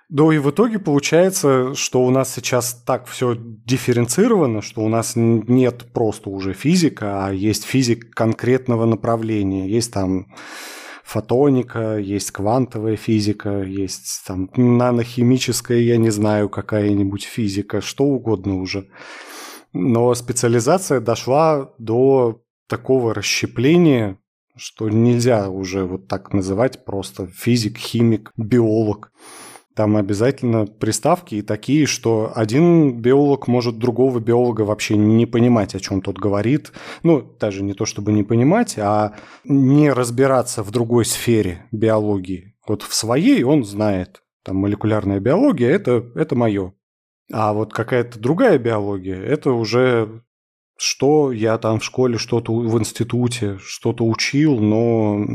Да 0.09 0.31
и 0.31 0.37
в 0.37 0.51
итоге 0.51 0.77
получается, 0.77 1.73
что 1.73 2.03
у 2.03 2.11
нас 2.11 2.33
сейчас 2.33 2.83
так 2.85 3.07
все 3.07 3.35
дифференцировано, 3.35 4.61
что 4.61 4.81
у 4.81 4.87
нас 4.87 5.13
нет 5.15 5.91
просто 5.93 6.29
уже 6.29 6.53
физика, 6.53 7.25
а 7.25 7.33
есть 7.33 7.63
физик 7.63 8.13
конкретного 8.13 8.85
направления. 8.85 9.67
Есть 9.67 9.93
там 9.93 10.27
фотоника, 11.03 11.97
есть 11.97 12.31
квантовая 12.31 12.97
физика, 12.97 13.63
есть 13.63 14.23
там 14.27 14.49
нанохимическая, 14.55 15.79
я 15.79 15.97
не 15.97 16.11
знаю, 16.11 16.49
какая-нибудь 16.49 17.23
физика, 17.23 17.81
что 17.81 18.03
угодно 18.03 18.59
уже. 18.59 18.87
Но 19.73 20.13
специализация 20.13 20.99
дошла 20.99 21.71
до 21.79 22.41
такого 22.67 23.13
расщепления, 23.13 24.19
что 24.55 24.87
нельзя 24.89 25.49
уже 25.49 25.83
вот 25.83 26.07
так 26.07 26.31
называть 26.31 26.85
просто 26.85 27.27
физик, 27.27 27.77
химик, 27.77 28.31
биолог. 28.37 29.11
Там 29.75 29.97
обязательно 29.97 30.65
приставки 30.65 31.35
и 31.35 31.41
такие, 31.41 31.85
что 31.85 32.31
один 32.33 32.97
биолог 32.97 33.47
может 33.47 33.77
другого 33.77 34.19
биолога 34.19 34.61
вообще 34.61 34.95
не 34.95 35.25
понимать, 35.25 35.75
о 35.75 35.81
чем 35.81 36.01
тот 36.01 36.17
говорит. 36.17 36.71
Ну, 37.03 37.21
даже 37.39 37.61
не 37.61 37.73
то 37.73 37.85
чтобы 37.85 38.13
не 38.13 38.23
понимать, 38.23 38.77
а 38.77 39.15
не 39.43 39.91
разбираться 39.91 40.63
в 40.63 40.71
другой 40.71 41.03
сфере 41.03 41.65
биологии. 41.73 42.55
Вот 42.65 42.83
в 42.83 42.93
своей 42.93 43.43
он 43.43 43.65
знает. 43.65 44.23
Там 44.45 44.57
молекулярная 44.57 45.19
биология 45.19 45.69
это, 45.71 46.05
это 46.15 46.35
мое. 46.35 46.73
А 47.33 47.51
вот 47.51 47.73
какая-то 47.73 48.17
другая 48.17 48.57
биология, 48.57 49.21
это 49.21 49.51
уже 49.51 50.23
что 50.77 51.31
я 51.31 51.57
там 51.57 51.79
в 51.79 51.83
школе, 51.83 52.17
что-то 52.17 52.53
в 52.53 52.79
институте, 52.79 53.57
что-то 53.59 54.05
учил, 54.05 54.59
но 54.59 55.25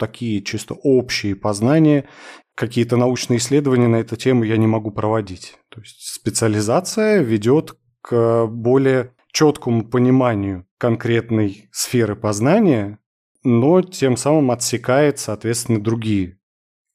такие 0.00 0.42
чисто 0.42 0.74
общие 0.74 1.36
познания, 1.36 2.08
какие-то 2.56 2.96
научные 2.96 3.38
исследования 3.38 3.86
на 3.86 3.96
эту 3.96 4.16
тему 4.16 4.42
я 4.42 4.56
не 4.56 4.66
могу 4.66 4.90
проводить. 4.90 5.54
То 5.68 5.80
есть 5.80 6.14
специализация 6.14 7.20
ведет 7.20 7.76
к 8.00 8.46
более 8.46 9.14
четкому 9.32 9.88
пониманию 9.88 10.66
конкретной 10.78 11.68
сферы 11.70 12.16
познания, 12.16 12.98
но 13.44 13.82
тем 13.82 14.16
самым 14.16 14.50
отсекает, 14.50 15.18
соответственно, 15.18 15.80
другие. 15.80 16.38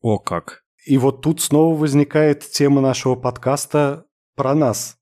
О 0.02 0.20
как! 0.20 0.64
И 0.86 0.98
вот 0.98 1.22
тут 1.22 1.42
снова 1.42 1.76
возникает 1.76 2.42
тема 2.42 2.82
нашего 2.82 3.16
подкаста 3.16 4.06
про 4.36 4.54
нас. 4.54 4.98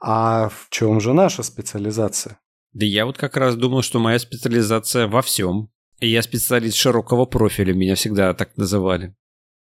А 0.00 0.48
в 0.50 0.68
чем 0.70 1.00
же 1.00 1.12
наша 1.12 1.42
специализация? 1.42 2.38
Да 2.72 2.84
я 2.84 3.06
вот 3.06 3.16
как 3.16 3.36
раз 3.36 3.56
думал, 3.56 3.82
что 3.82 3.98
моя 3.98 4.18
специализация 4.18 5.08
во 5.08 5.22
всем. 5.22 5.70
Я 6.00 6.22
специалист 6.22 6.76
широкого 6.76 7.24
профиля, 7.24 7.72
меня 7.72 7.94
всегда 7.94 8.34
так 8.34 8.56
называли. 8.56 9.14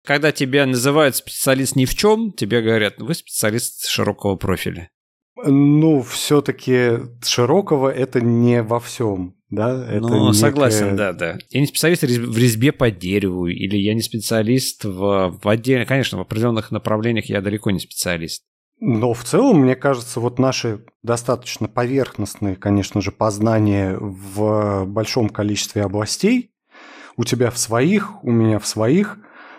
Когда 0.05 0.33
тебя 0.33 0.67
называют 0.67 1.17
специалист 1.17 1.76
ни 1.76 1.85
в 1.85 1.95
чем, 1.95 2.33
тебе 2.33 2.61
говорят, 2.61 2.99
вы 2.99 3.14
специалист 3.14 3.87
широкого 3.88 4.37
профиля. 4.37 4.91
Ну, 5.45 6.02
все-таки 6.02 6.99
широкого 7.25 7.88
это 7.88 8.21
не 8.21 8.62
во 8.62 8.79
всем, 8.81 9.37
да? 9.49 9.85
Это 9.88 10.00
ну, 10.00 10.26
некое... 10.26 10.33
согласен, 10.33 10.97
да, 10.97 11.12
да. 11.12 11.38
Я 11.50 11.61
не 11.61 11.67
специалист 11.67 12.02
в 12.02 12.38
резьбе 12.38 12.73
по 12.73 12.91
дереву, 12.91 13.47
или 13.47 13.76
я 13.76 13.95
не 13.95 14.02
специалист 14.02 14.85
в, 14.85 15.38
в 15.43 15.49
отдельных, 15.49 15.88
конечно, 15.88 16.19
в 16.19 16.21
определенных 16.21 16.71
направлениях 16.71 17.26
я 17.26 17.41
далеко 17.41 17.71
не 17.71 17.81
специалист. 17.81 18.45
Но 18.85 19.15
в 19.15 19.23
целом, 19.23 19.61
мне 19.61 19.77
кажется, 19.77 20.19
вот 20.19 20.41
наши 20.41 20.85
достаточно 21.05 21.69
поверхностные, 21.69 22.57
конечно 22.57 23.01
же, 23.01 23.12
познания 23.12 23.97
в 23.97 24.87
большом 24.87 25.29
количестве 25.29 25.85
областей, 25.85 26.51
у 27.17 27.23
тебя 27.23 27.53
в 27.53 27.59
своих, 27.59 28.25
у 28.25 28.33
меня 28.33 28.59
в 28.59 28.67
своих, 28.67 29.19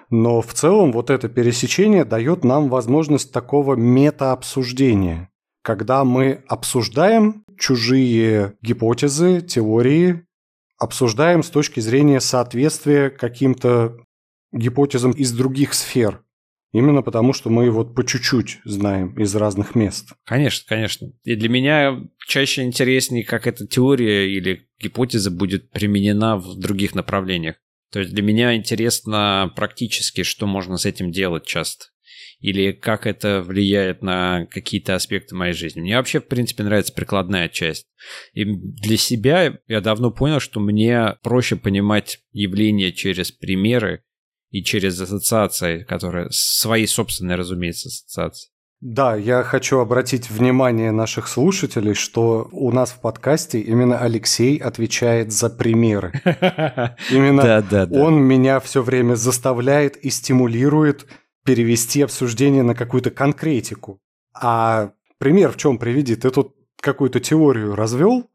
но 0.10 0.42
в 0.42 0.54
целом 0.54 0.92
вот 0.92 1.10
это 1.10 1.30
пересечение 1.30 2.04
дает 2.04 2.44
нам 2.44 2.68
возможность 2.68 3.32
такого 3.32 3.76
метаобсуждения, 3.76 5.30
когда 5.62 6.04
мы 6.04 6.44
обсуждаем 6.50 7.46
чужие 7.58 8.56
гипотезы, 8.62 9.40
теории, 9.40 10.26
обсуждаем 10.78 11.44
с 11.44 11.50
точки 11.50 11.80
зрения 11.80 12.20
соответствия 12.20 13.10
каким-то 13.10 13.96
гипотезам 14.52 15.12
из 15.12 15.32
других 15.32 15.74
сфер. 15.74 16.24
Именно 16.74 17.04
потому, 17.04 17.34
что 17.34 17.52
мы 17.52 17.70
вот 17.70 17.94
по 17.94 18.04
чуть-чуть 18.04 18.60
знаем 18.66 19.14
из 19.20 19.36
разных 19.36 19.76
мест. 19.76 20.14
Конечно, 20.26 20.66
конечно. 20.68 21.12
И 21.24 21.36
для 21.36 21.48
меня 21.48 22.02
чаще 22.28 22.64
интереснее, 22.64 23.24
как 23.24 23.46
эта 23.46 23.68
теория 23.68 24.28
или 24.28 24.68
гипотеза 24.82 25.30
будет 25.30 25.70
применена 25.70 26.36
в 26.36 26.58
других 26.58 26.96
направлениях. 26.96 27.58
То 27.92 28.00
есть 28.00 28.12
для 28.12 28.24
меня 28.24 28.56
интересно 28.56 29.54
практически, 29.56 30.24
что 30.24 30.48
можно 30.48 30.78
с 30.78 30.88
этим 30.88 31.12
делать 31.12 31.46
часто. 31.46 31.86
Или 32.40 32.72
как 32.72 33.06
это 33.06 33.44
влияет 33.44 34.02
на 34.02 34.48
какие-то 34.48 34.96
аспекты 34.96 35.36
моей 35.36 35.54
жизни. 35.54 35.80
Мне 35.80 35.98
вообще, 35.98 36.20
в 36.20 36.28
принципе, 36.28 36.64
нравится 36.64 36.92
прикладная 36.92 37.50
часть. 37.50 37.86
И 38.34 38.46
для 38.46 38.98
себя 38.98 39.60
я 39.68 39.80
давно 39.80 40.10
понял, 40.10 40.40
что 40.40 40.60
мне 40.60 41.18
проще 41.22 41.56
понимать 41.56 42.18
явления 42.32 42.92
через 42.92 43.32
примеры, 43.32 44.04
и 44.54 44.64
через 44.64 45.02
ассоциации, 45.02 45.84
которые 45.84 46.28
свои 46.30 46.86
собственные, 46.86 47.38
разумеется, 47.38 47.90
ассоциации. 47.90 48.50
Да, 48.82 49.16
я 49.16 49.44
хочу 49.44 49.80
обратить 49.80 50.30
внимание 50.30 50.92
наших 50.92 51.28
слушателей, 51.28 51.96
что 51.96 52.50
у 52.52 52.72
нас 52.72 52.92
в 52.92 53.00
подкасте 53.00 53.60
именно 53.60 53.98
Алексей 53.98 54.58
отвечает 54.58 55.32
за 55.32 55.50
примеры. 55.50 56.12
Именно 57.10 57.88
он 57.94 58.22
меня 58.22 58.60
все 58.60 58.84
время 58.84 59.16
заставляет 59.16 59.96
и 59.96 60.10
стимулирует 60.10 61.08
перевести 61.46 62.02
обсуждение 62.02 62.62
на 62.62 62.76
какую-то 62.76 63.10
конкретику. 63.10 64.02
А 64.36 64.92
пример 65.18 65.52
в 65.52 65.58
чем 65.58 65.78
приведи? 65.78 66.16
Ты 66.16 66.30
тут 66.30 66.54
какую-то 66.80 67.22
теорию 67.22 67.76
развел, 67.76 68.30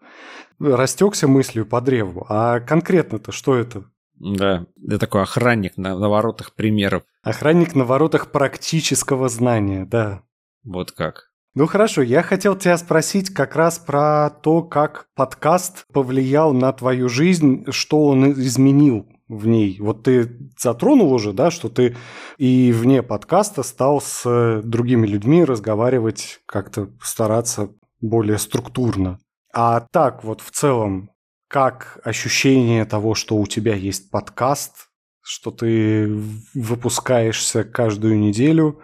растекся 0.59 1.29
мыслью 1.29 1.67
по 1.67 1.81
древу. 1.81 2.25
А 2.29 2.61
конкретно-то 2.61 3.33
что 3.33 3.55
это? 3.55 3.85
Да, 4.21 4.67
я 4.77 4.99
такой 4.99 5.23
охранник 5.23 5.77
на, 5.77 5.97
на 5.97 6.09
воротах 6.09 6.55
примеров. 6.55 7.05
Охранник 7.23 7.75
на 7.75 7.85
воротах 7.85 8.31
практического 8.33 9.29
знания, 9.29 9.85
да. 9.85 10.23
Вот 10.65 10.93
как. 10.93 11.29
Ну 11.55 11.67
хорошо, 11.67 12.03
я 12.03 12.23
хотел 12.23 12.57
тебя 12.57 12.77
спросить 12.79 13.31
как 13.31 13.57
раз 13.57 13.79
про 13.79 14.31
то, 14.31 14.63
как 14.63 15.07
подкаст 15.15 15.87
повлиял 15.93 16.53
на 16.53 16.73
твою 16.73 17.09
жизнь, 17.09 17.65
что 17.71 18.07
он 18.07 18.33
изменил 18.33 19.09
в 19.29 19.47
ней. 19.47 19.79
Вот 19.81 20.05
ты 20.05 20.51
затронул 20.59 21.13
уже, 21.13 21.33
да, 21.33 21.51
что 21.51 21.69
ты 21.69 21.97
и 22.39 22.73
вне 22.73 23.03
подкаста 23.03 23.63
стал 23.63 24.01
с 24.01 24.63
другими 24.63 25.07
людьми 25.07 25.45
разговаривать, 25.45 26.41
как-то 26.47 26.91
стараться 27.03 27.71
более 28.01 28.39
структурно. 28.39 29.19
А 29.53 29.81
так 29.93 30.25
вот 30.25 30.41
в 30.41 30.51
целом, 30.51 31.11
как 31.49 31.99
ощущение 32.05 32.85
того, 32.85 33.15
что 33.15 33.37
у 33.37 33.47
тебя 33.47 33.75
есть 33.75 34.11
подкаст, 34.11 34.89
что 35.23 35.51
ты 35.51 36.07
выпускаешься 36.55 37.65
каждую 37.65 38.19
неделю, 38.19 38.81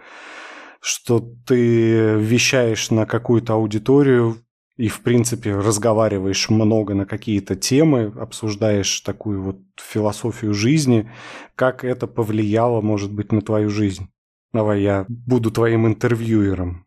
что 0.81 1.19
ты 1.19 2.15
вещаешь 2.15 2.91
на 2.91 3.05
какую-то 3.05 3.53
аудиторию 3.53 4.43
и, 4.77 4.87
в 4.87 5.01
принципе, 5.01 5.55
разговариваешь 5.55 6.49
много 6.49 6.95
на 6.95 7.05
какие-то 7.05 7.55
темы, 7.55 8.13
обсуждаешь 8.19 8.99
такую 9.01 9.41
вот 9.41 9.59
философию 9.77 10.53
жизни, 10.53 11.09
как 11.55 11.83
это 11.83 12.07
повлияло, 12.07 12.81
может 12.81 13.11
быть, 13.11 13.31
на 13.31 13.41
твою 13.41 13.69
жизнь. 13.69 14.09
Давай 14.53 14.81
я 14.81 15.05
буду 15.07 15.51
твоим 15.51 15.87
интервьюером. 15.87 16.85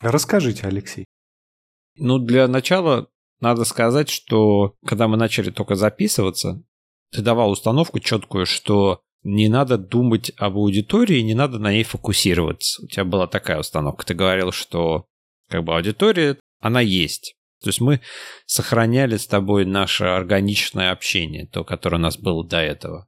Расскажите, 0.00 0.66
Алексей. 0.66 1.04
Ну, 1.96 2.18
для 2.18 2.48
начала 2.48 3.08
надо 3.40 3.64
сказать, 3.64 4.08
что 4.08 4.74
когда 4.86 5.08
мы 5.08 5.16
начали 5.16 5.50
только 5.50 5.74
записываться, 5.74 6.62
ты 7.12 7.22
давал 7.22 7.50
установку 7.50 7.98
четкую, 7.98 8.46
что 8.46 9.00
не 9.22 9.48
надо 9.48 9.76
думать 9.76 10.32
об 10.36 10.56
аудитории, 10.56 11.20
не 11.20 11.34
надо 11.34 11.58
на 11.58 11.72
ней 11.72 11.82
фокусироваться. 11.82 12.82
У 12.82 12.86
тебя 12.86 13.04
была 13.04 13.26
такая 13.26 13.58
установка. 13.58 14.06
Ты 14.06 14.14
говорил, 14.14 14.52
что 14.52 15.06
как 15.48 15.64
бы 15.64 15.74
аудитория, 15.74 16.38
она 16.60 16.80
есть. 16.80 17.34
То 17.62 17.68
есть 17.68 17.80
мы 17.80 18.00
сохраняли 18.46 19.16
с 19.16 19.26
тобой 19.26 19.66
наше 19.66 20.04
органичное 20.04 20.92
общение, 20.92 21.46
то, 21.46 21.64
которое 21.64 21.96
у 21.96 22.00
нас 22.00 22.16
было 22.16 22.46
до 22.46 22.58
этого. 22.58 23.06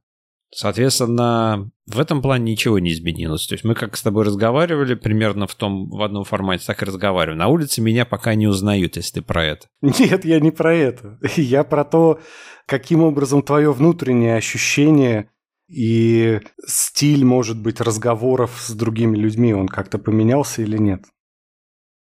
Соответственно, 0.55 1.71
в 1.87 1.99
этом 1.99 2.21
плане 2.21 2.51
ничего 2.51 2.79
не 2.79 2.93
изменилось. 2.93 3.47
То 3.47 3.53
есть 3.53 3.63
мы 3.63 3.73
как 3.73 3.97
с 3.97 4.01
тобой 4.01 4.25
разговаривали 4.25 4.93
примерно 4.93 5.47
в 5.47 5.55
том, 5.55 5.89
в 5.89 6.01
одном 6.01 6.23
формате, 6.23 6.63
так 6.67 6.81
и 6.81 6.85
разговариваем. 6.85 7.39
На 7.39 7.47
улице 7.47 7.81
меня 7.81 8.05
пока 8.05 8.35
не 8.35 8.47
узнают, 8.47 8.95
если 8.95 9.15
ты 9.15 9.21
про 9.21 9.43
это. 9.45 9.67
Нет, 9.81 10.25
я 10.25 10.39
не 10.39 10.51
про 10.51 10.73
это. 10.73 11.19
Я 11.35 11.63
про 11.63 11.83
то, 11.83 12.19
каким 12.67 13.03
образом 13.03 13.41
твое 13.41 13.73
внутреннее 13.73 14.35
ощущение 14.35 15.29
и 15.67 16.39
стиль, 16.67 17.25
может 17.25 17.59
быть, 17.59 17.81
разговоров 17.81 18.59
с 18.59 18.71
другими 18.71 19.17
людьми, 19.17 19.53
он 19.53 19.67
как-то 19.67 19.97
поменялся 19.97 20.61
или 20.61 20.77
нет? 20.77 21.03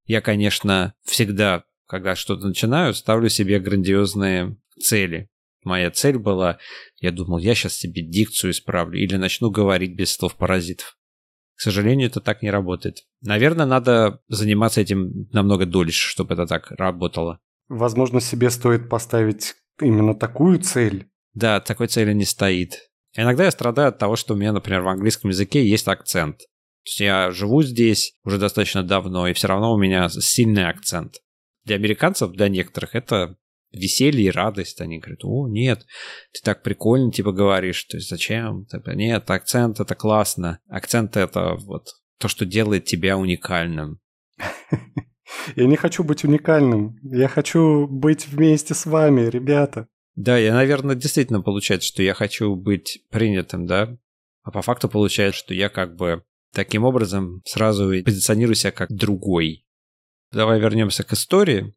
Я, 0.06 0.20
конечно, 0.20 0.94
всегда, 1.04 1.64
когда 1.88 2.16
что-то 2.16 2.48
начинаю, 2.48 2.94
ставлю 2.94 3.30
себе 3.30 3.60
грандиозные 3.60 4.58
цели. 4.82 5.30
Моя 5.64 5.92
цель 5.92 6.18
была, 6.18 6.58
я 7.04 7.12
думал, 7.12 7.38
я 7.38 7.54
сейчас 7.54 7.76
себе 7.76 8.02
дикцию 8.02 8.52
исправлю 8.52 8.98
или 8.98 9.18
начну 9.18 9.52
говорить 9.52 9.94
без 9.94 10.16
слов 10.16 10.38
паразитов. 10.38 10.98
К 11.56 11.60
сожалению, 11.60 12.08
это 12.08 12.22
так 12.22 12.42
не 12.42 12.50
работает. 12.50 13.04
Наверное, 13.22 13.66
надо 13.66 14.22
заниматься 14.30 14.80
этим 14.80 15.28
намного 15.34 15.66
дольше, 15.66 16.08
чтобы 16.10 16.34
это 16.34 16.48
так 16.48 16.72
работало. 16.72 17.42
Возможно, 17.68 18.22
себе 18.22 18.50
стоит 18.50 18.88
поставить 18.88 19.56
именно 19.82 20.16
такую 20.16 20.60
цель. 20.60 21.10
Да, 21.34 21.60
такой 21.60 21.88
цели 21.88 22.14
не 22.14 22.24
стоит. 22.24 22.90
Иногда 23.18 23.44
я 23.44 23.52
страдаю 23.52 23.90
от 23.90 23.98
того, 23.98 24.16
что 24.16 24.34
у 24.34 24.38
меня, 24.38 24.54
например, 24.54 24.82
в 24.82 24.88
английском 24.88 25.30
языке 25.30 25.68
есть 25.68 25.90
акцент. 25.90 26.38
То 26.38 26.46
есть 26.86 27.00
я 27.02 27.32
живу 27.32 27.64
здесь 27.64 28.14
уже 28.24 28.38
достаточно 28.38 28.82
давно, 28.82 29.28
и 29.28 29.34
все 29.34 29.50
равно 29.50 29.74
у 29.74 29.78
меня 29.78 30.08
сильный 30.08 30.70
акцент. 30.70 31.16
Для 31.66 31.76
американцев, 31.76 32.32
для 32.32 32.48
некоторых, 32.48 32.96
это 32.96 33.36
веселье 33.74 34.28
и 34.28 34.32
радость. 34.32 34.82
Они 34.82 35.00
говорят, 35.00 35.20
о, 35.24 35.48
нет, 35.48 35.86
ты 36.32 36.42
так 36.44 36.64
прикольно 36.64 37.12
типа 37.12 37.32
говоришь, 37.32 37.84
то 37.84 37.98
есть 37.98 38.10
зачем? 38.10 38.66
Типа, 38.66 38.92
нет, 38.92 39.30
акцент 39.30 39.80
это 39.80 39.96
классно. 39.96 40.60
Акцент 40.68 41.18
это 41.18 41.56
вот 41.56 41.88
то, 42.20 42.28
что 42.28 42.46
делает 42.46 42.86
тебя 42.86 43.18
уникальным. 43.18 44.00
Я 45.56 45.66
не 45.66 45.76
хочу 45.76 46.04
быть 46.04 46.24
уникальным. 46.24 46.98
Я 47.04 47.28
хочу 47.28 47.88
быть 47.88 48.28
вместе 48.28 48.74
с 48.74 48.86
вами, 48.86 49.30
ребята. 49.30 49.88
Да, 50.16 50.38
я, 50.38 50.54
наверное, 50.54 50.96
действительно 50.96 51.42
получается, 51.42 51.88
что 51.88 52.04
я 52.04 52.14
хочу 52.14 52.56
быть 52.56 53.04
принятым, 53.10 53.66
да? 53.66 53.98
А 54.44 54.52
по 54.52 54.62
факту 54.62 54.88
получается, 54.88 55.40
что 55.40 55.54
я 55.56 55.70
как 55.70 55.96
бы 55.96 56.24
таким 56.54 56.84
образом 56.84 57.42
сразу 57.46 57.90
позиционирую 58.04 58.56
себя 58.56 58.72
как 58.72 58.92
другой. 58.92 59.66
Давай 60.32 60.60
вернемся 60.60 61.04
к 61.04 61.14
истории. 61.14 61.74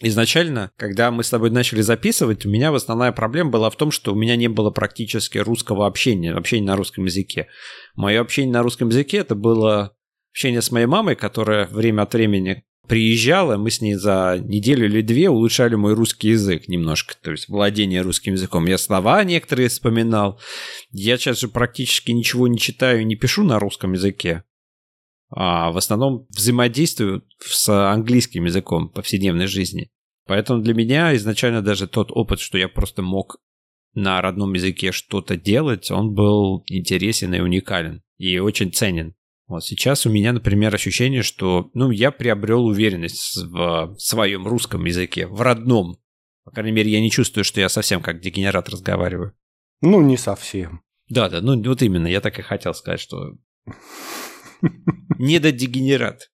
Изначально, 0.00 0.70
когда 0.76 1.10
мы 1.10 1.24
с 1.24 1.30
тобой 1.30 1.50
начали 1.50 1.80
записывать, 1.80 2.46
у 2.46 2.50
меня 2.50 2.72
основная 2.72 3.10
проблема 3.10 3.50
была 3.50 3.68
в 3.68 3.76
том, 3.76 3.90
что 3.90 4.12
у 4.12 4.16
меня 4.16 4.36
не 4.36 4.48
было 4.48 4.70
практически 4.70 5.38
русского 5.38 5.86
общения, 5.86 6.32
общения 6.32 6.66
на 6.66 6.76
русском 6.76 7.06
языке. 7.06 7.48
Мое 7.96 8.20
общение 8.20 8.52
на 8.52 8.62
русском 8.62 8.88
языке 8.88 9.18
это 9.18 9.34
было 9.34 9.96
общение 10.32 10.62
с 10.62 10.70
моей 10.70 10.86
мамой, 10.86 11.16
которая 11.16 11.66
время 11.66 12.02
от 12.02 12.14
времени 12.14 12.62
приезжала, 12.86 13.56
мы 13.56 13.70
с 13.70 13.80
ней 13.80 13.94
за 13.94 14.40
неделю 14.40 14.86
или 14.86 15.02
две 15.02 15.28
улучшали 15.28 15.74
мой 15.74 15.94
русский 15.94 16.28
язык 16.28 16.68
немножко, 16.68 17.14
то 17.20 17.32
есть 17.32 17.48
владение 17.48 18.00
русским 18.00 18.34
языком. 18.34 18.66
Я 18.66 18.78
слова 18.78 19.22
некоторые 19.24 19.68
вспоминал. 19.68 20.40
Я 20.90 21.18
сейчас 21.18 21.40
же 21.40 21.48
практически 21.48 22.12
ничего 22.12 22.48
не 22.48 22.58
читаю, 22.58 23.04
не 23.04 23.16
пишу 23.16 23.42
на 23.42 23.58
русском 23.58 23.92
языке 23.92 24.44
а 25.30 25.70
в 25.72 25.76
основном 25.76 26.26
взаимодействую 26.30 27.24
с 27.40 27.68
английским 27.92 28.44
языком 28.44 28.88
повседневной 28.88 29.46
жизни. 29.46 29.90
Поэтому 30.26 30.62
для 30.62 30.74
меня 30.74 31.14
изначально 31.16 31.62
даже 31.62 31.86
тот 31.86 32.10
опыт, 32.10 32.40
что 32.40 32.58
я 32.58 32.68
просто 32.68 33.02
мог 33.02 33.38
на 33.94 34.20
родном 34.20 34.52
языке 34.54 34.92
что-то 34.92 35.36
делать, 35.36 35.90
он 35.90 36.14
был 36.14 36.62
интересен 36.66 37.34
и 37.34 37.40
уникален, 37.40 38.02
и 38.18 38.38
очень 38.38 38.72
ценен. 38.72 39.14
Вот 39.46 39.64
сейчас 39.64 40.04
у 40.04 40.10
меня, 40.10 40.34
например, 40.34 40.74
ощущение, 40.74 41.22
что 41.22 41.70
ну, 41.72 41.90
я 41.90 42.10
приобрел 42.10 42.66
уверенность 42.66 43.36
в 43.36 43.96
своем 43.98 44.46
русском 44.46 44.84
языке, 44.84 45.26
в 45.26 45.40
родном. 45.40 45.98
По 46.44 46.50
крайней 46.50 46.72
мере, 46.72 46.90
я 46.90 47.00
не 47.00 47.10
чувствую, 47.10 47.44
что 47.44 47.60
я 47.60 47.70
совсем 47.70 48.02
как 48.02 48.20
дегенерат 48.20 48.68
разговариваю. 48.68 49.32
Ну, 49.80 50.02
не 50.02 50.18
совсем. 50.18 50.82
Да, 51.08 51.30
да, 51.30 51.40
ну 51.40 51.60
вот 51.62 51.82
именно, 51.82 52.06
я 52.06 52.20
так 52.20 52.38
и 52.38 52.42
хотел 52.42 52.74
сказать, 52.74 53.00
что 53.00 53.32
недодегенерат. 55.18 56.30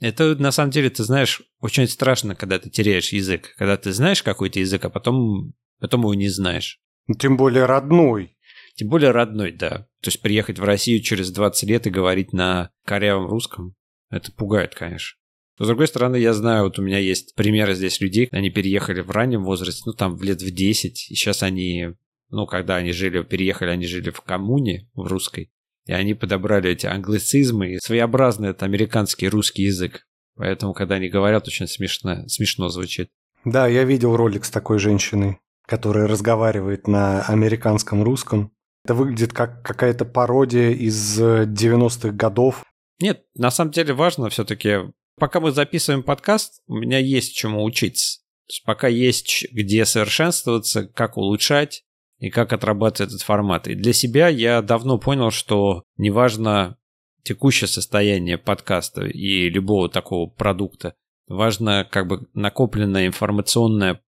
Это 0.00 0.36
на 0.36 0.52
самом 0.52 0.70
деле, 0.70 0.90
ты 0.90 1.04
знаешь, 1.04 1.42
очень 1.60 1.88
страшно, 1.88 2.34
когда 2.34 2.58
ты 2.58 2.68
теряешь 2.68 3.12
язык. 3.12 3.54
Когда 3.56 3.76
ты 3.76 3.92
знаешь 3.92 4.22
какой-то 4.22 4.60
язык, 4.60 4.84
а 4.84 4.90
потом, 4.90 5.54
потом 5.80 6.00
его 6.02 6.14
не 6.14 6.28
знаешь. 6.28 6.80
Ну, 7.06 7.14
тем 7.14 7.36
более 7.36 7.64
родной. 7.64 8.36
Тем 8.74 8.88
более 8.88 9.10
родной, 9.10 9.52
да. 9.52 9.88
То 10.02 10.08
есть 10.08 10.20
приехать 10.20 10.58
в 10.58 10.64
Россию 10.64 11.00
через 11.02 11.30
20 11.30 11.68
лет 11.68 11.86
и 11.86 11.90
говорить 11.90 12.32
на 12.32 12.70
корявом 12.84 13.26
русском, 13.26 13.74
это 14.10 14.32
пугает, 14.32 14.74
конечно. 14.74 15.16
Но, 15.58 15.64
с 15.64 15.68
другой 15.68 15.88
стороны, 15.88 16.16
я 16.16 16.34
знаю, 16.34 16.64
вот 16.64 16.78
у 16.78 16.82
меня 16.82 16.98
есть 16.98 17.34
примеры 17.34 17.74
здесь 17.74 18.00
людей, 18.00 18.28
они 18.30 18.50
переехали 18.50 19.00
в 19.00 19.10
раннем 19.10 19.44
возрасте, 19.44 19.82
ну, 19.86 19.94
там, 19.94 20.16
в 20.16 20.22
лет 20.22 20.42
в 20.42 20.50
10, 20.50 21.10
и 21.10 21.14
сейчас 21.14 21.42
они, 21.42 21.94
ну, 22.28 22.46
когда 22.46 22.76
они 22.76 22.92
жили, 22.92 23.22
переехали, 23.22 23.70
они 23.70 23.86
жили 23.86 24.10
в 24.10 24.20
коммуне, 24.20 24.90
в 24.92 25.06
русской, 25.06 25.50
и 25.86 25.92
они 25.92 26.14
подобрали 26.14 26.70
эти 26.70 26.86
англицизмы 26.86 27.72
и 27.72 27.78
своеобразный 27.78 28.50
это 28.50 28.64
американский 28.64 29.28
русский 29.28 29.62
язык. 29.62 30.06
Поэтому, 30.36 30.74
когда 30.74 30.96
они 30.96 31.08
говорят, 31.08 31.46
очень 31.46 31.66
смешно, 31.66 32.28
смешно 32.28 32.68
звучит. 32.68 33.08
Да, 33.44 33.66
я 33.66 33.84
видел 33.84 34.16
ролик 34.16 34.44
с 34.44 34.50
такой 34.50 34.78
женщиной, 34.78 35.38
которая 35.66 36.08
разговаривает 36.08 36.88
на 36.88 37.22
американском 37.22 38.02
русском. 38.02 38.52
Это 38.84 38.94
выглядит 38.94 39.32
как 39.32 39.62
какая-то 39.62 40.04
пародия 40.04 40.70
из 40.70 41.20
90-х 41.20 42.10
годов. 42.10 42.64
Нет, 43.00 43.24
на 43.34 43.50
самом 43.50 43.70
деле 43.70 43.94
важно 43.94 44.28
все-таки, 44.28 44.78
пока 45.18 45.40
мы 45.40 45.52
записываем 45.52 46.02
подкаст, 46.02 46.60
у 46.66 46.76
меня 46.76 46.98
есть 46.98 47.34
чему 47.34 47.64
учиться. 47.64 48.18
То 48.46 48.52
есть 48.52 48.64
пока 48.64 48.88
есть 48.88 49.46
где 49.52 49.84
совершенствоваться, 49.84 50.86
как 50.86 51.16
улучшать, 51.16 51.84
и 52.18 52.30
как 52.30 52.52
отрабатывать 52.52 53.12
этот 53.12 53.22
формат. 53.22 53.68
И 53.68 53.74
для 53.74 53.92
себя 53.92 54.28
я 54.28 54.62
давно 54.62 54.98
понял, 54.98 55.30
что 55.30 55.84
неважно 55.96 56.76
текущее 57.22 57.68
состояние 57.68 58.38
подкаста 58.38 59.04
и 59.04 59.50
любого 59.50 59.88
такого 59.88 60.30
продукта, 60.30 60.94
важно 61.28 61.86
как 61.90 62.06
бы 62.06 62.26
накопленное 62.34 63.06
информационное 63.06 64.00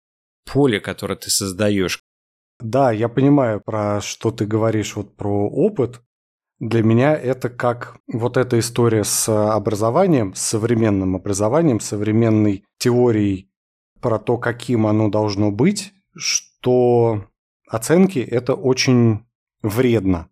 поле, 0.51 0.81
которое 0.81 1.16
ты 1.16 1.31
создаешь. 1.31 2.01
Да, 2.61 2.90
я 2.92 3.09
понимаю, 3.09 3.61
про 3.61 4.01
что 4.01 4.31
ты 4.31 4.47
говоришь, 4.47 4.97
вот 4.97 5.16
про 5.16 5.49
опыт. 5.49 6.01
Для 6.59 6.83
меня 6.83 7.14
это 7.14 7.51
как 7.51 7.99
вот 8.12 8.37
эта 8.37 8.59
история 8.59 9.05
с 9.05 9.29
образованием, 9.29 10.35
с 10.35 10.40
современным 10.40 11.14
образованием, 11.14 11.79
современной 11.79 12.64
теорией 12.79 13.49
про 14.01 14.18
то, 14.18 14.38
каким 14.38 14.87
оно 14.87 15.09
должно 15.09 15.53
быть, 15.53 15.92
что 16.16 17.28
оценки– 17.68 18.18
это 18.31 18.54
очень 18.54 19.26
вредно. 19.62 20.28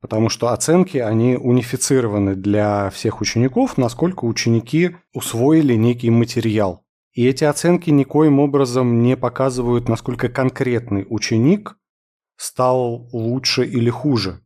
Потому 0.00 0.28
что 0.28 0.52
оценки, 0.52 0.98
они 0.98 1.36
унифицированы 1.36 2.36
для 2.36 2.90
всех 2.90 3.20
учеников, 3.20 3.76
насколько 3.78 4.24
ученики 4.24 4.96
усвоили 5.12 5.74
некий 5.74 6.10
материал. 6.10 6.84
И 7.12 7.26
эти 7.26 7.42
оценки 7.42 7.90
никоим 7.90 8.38
образом 8.38 9.02
не 9.02 9.16
показывают, 9.16 9.88
насколько 9.88 10.28
конкретный 10.28 11.04
ученик 11.08 11.76
стал 12.36 13.08
лучше 13.12 13.64
или 13.64 13.90
хуже. 13.90 14.40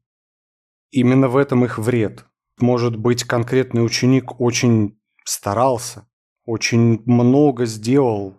Именно 0.90 1.28
в 1.28 1.36
этом 1.36 1.64
их 1.66 1.78
вред. 1.78 2.24
Может 2.58 2.96
быть, 2.96 3.24
конкретный 3.24 3.84
ученик 3.84 4.40
очень 4.40 4.98
старался, 5.24 6.06
очень 6.46 7.02
много 7.04 7.66
сделал. 7.66 8.38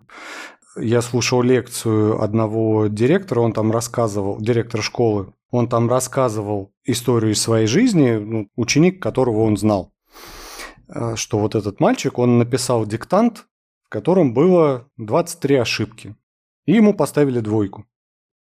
Я 0.76 1.02
слушал 1.02 1.42
лекцию 1.42 2.22
одного 2.22 2.88
директора, 2.88 3.42
он 3.42 3.54
там 3.54 3.72
рассказывал, 3.72 4.40
директор 4.40 4.82
школы, 4.82 5.34
он 5.52 5.70
там 5.70 5.88
рассказывал 5.88 6.74
историю 6.84 7.36
своей 7.36 7.68
жизни, 7.68 8.14
ну, 8.14 8.50
ученик, 8.56 9.02
которого 9.02 9.44
он 9.44 9.56
знал. 9.56 9.94
Э, 10.88 11.16
что 11.16 11.40
вот 11.40 11.56
этот 11.56 11.80
мальчик, 11.80 12.18
он 12.18 12.40
написал 12.40 12.86
диктант, 12.86 13.46
в 13.84 13.90
котором 13.90 14.34
было 14.34 14.90
23 14.98 15.58
ошибки. 15.58 16.16
И 16.66 16.74
ему 16.74 16.94
поставили 16.94 17.40
двойку. 17.40 17.86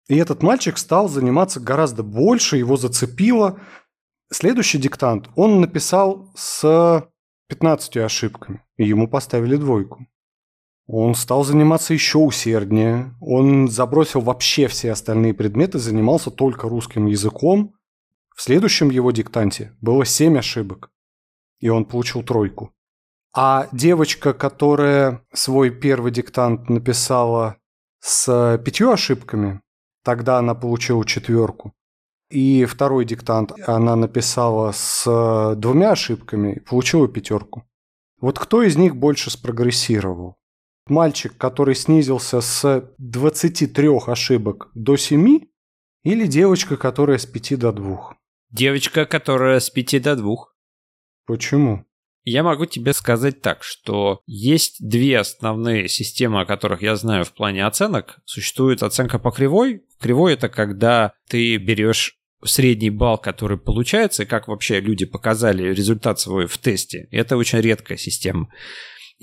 И 0.08 0.18
этот 0.18 0.42
мальчик 0.44 0.78
стал 0.78 1.08
заниматься 1.10 1.60
гораздо 1.60 2.04
больше, 2.04 2.58
его 2.58 2.78
зацепило. 2.78 3.60
Следующий 4.32 4.80
диктант 4.80 5.30
он 5.36 5.62
написал 5.62 6.32
с 6.36 7.08
15 7.48 7.98
ошибками, 7.98 8.64
и 8.78 8.86
ему 8.86 9.08
поставили 9.08 9.56
двойку. 9.56 10.08
Он 10.86 11.16
стал 11.16 11.44
заниматься 11.44 11.94
еще 11.94 12.18
усерднее. 12.20 13.16
Он 13.22 13.68
забросил 13.70 14.22
вообще 14.22 14.68
все 14.68 14.92
остальные 14.92 15.34
предметы, 15.34 15.80
занимался 15.80 16.30
только 16.30 16.68
русским 16.68 17.06
языком. 17.06 17.74
В 18.36 18.42
следующем 18.42 18.90
его 18.90 19.12
диктанте 19.12 19.76
было 19.80 20.06
7 20.06 20.38
ошибок, 20.38 20.92
и 21.60 21.70
он 21.70 21.86
получил 21.86 22.24
тройку. 22.24 22.74
А 23.36 23.68
девочка, 23.72 24.34
которая 24.34 25.22
свой 25.34 25.70
первый 25.70 26.12
диктант 26.12 26.70
написала 26.70 27.58
с 28.00 28.58
пятью 28.64 28.92
ошибками, 28.92 29.62
Тогда 30.04 30.38
она 30.40 30.54
получила 30.54 31.06
четверку. 31.06 31.74
И 32.30 32.66
второй 32.66 33.06
диктант 33.06 33.54
она 33.68 33.96
написала 33.96 34.72
с 34.74 35.56
двумя 35.56 35.92
ошибками 35.92 36.54
и 36.56 36.60
получила 36.60 37.08
пятерку. 37.08 37.64
Вот 38.20 38.40
кто 38.40 38.64
из 38.64 38.76
них 38.76 38.96
больше 38.96 39.30
спрогрессировал? 39.30 40.36
Мальчик, 40.88 41.38
который 41.38 41.76
снизился 41.76 42.42
с 42.42 42.90
23 42.98 43.90
ошибок 44.06 44.70
до 44.74 44.98
7, 44.98 45.40
или 46.04 46.28
девочка, 46.28 46.76
которая 46.76 47.18
с 47.18 47.26
5 47.26 47.60
до 47.60 47.72
2? 47.72 48.18
Девочка, 48.52 49.06
которая 49.06 49.60
с 49.60 49.70
5 49.70 50.02
до 50.02 50.16
2. 50.18 50.36
Почему? 51.26 51.86
Я 52.26 52.44
могу 52.44 52.66
тебе 52.66 52.94
сказать 52.94 53.42
так, 53.42 53.64
что 53.64 54.22
есть 54.26 54.78
две 54.80 55.20
основные 55.20 55.90
системы, 55.90 56.42
о 56.42 56.46
которых 56.46 56.82
я 56.82 56.96
знаю 56.96 57.26
в 57.26 57.34
плане 57.34 57.66
оценок. 57.66 58.20
Существует 58.26 58.82
оценка 58.82 59.20
по 59.20 59.32
кривой. 59.32 59.84
Кривой 60.00 60.34
это 60.34 60.48
когда 60.50 61.14
ты 61.28 61.58
берешь 61.58 62.18
средний 62.46 62.90
балл, 62.90 63.18
который 63.18 63.58
получается, 63.58 64.24
и 64.24 64.26
как 64.26 64.48
вообще 64.48 64.80
люди 64.80 65.06
показали 65.06 65.74
результат 65.74 66.20
свой 66.20 66.48
в 66.48 66.58
тесте. 66.58 67.08
Это 67.12 67.38
очень 67.38 67.60
редкая 67.60 67.98
система. 67.98 68.50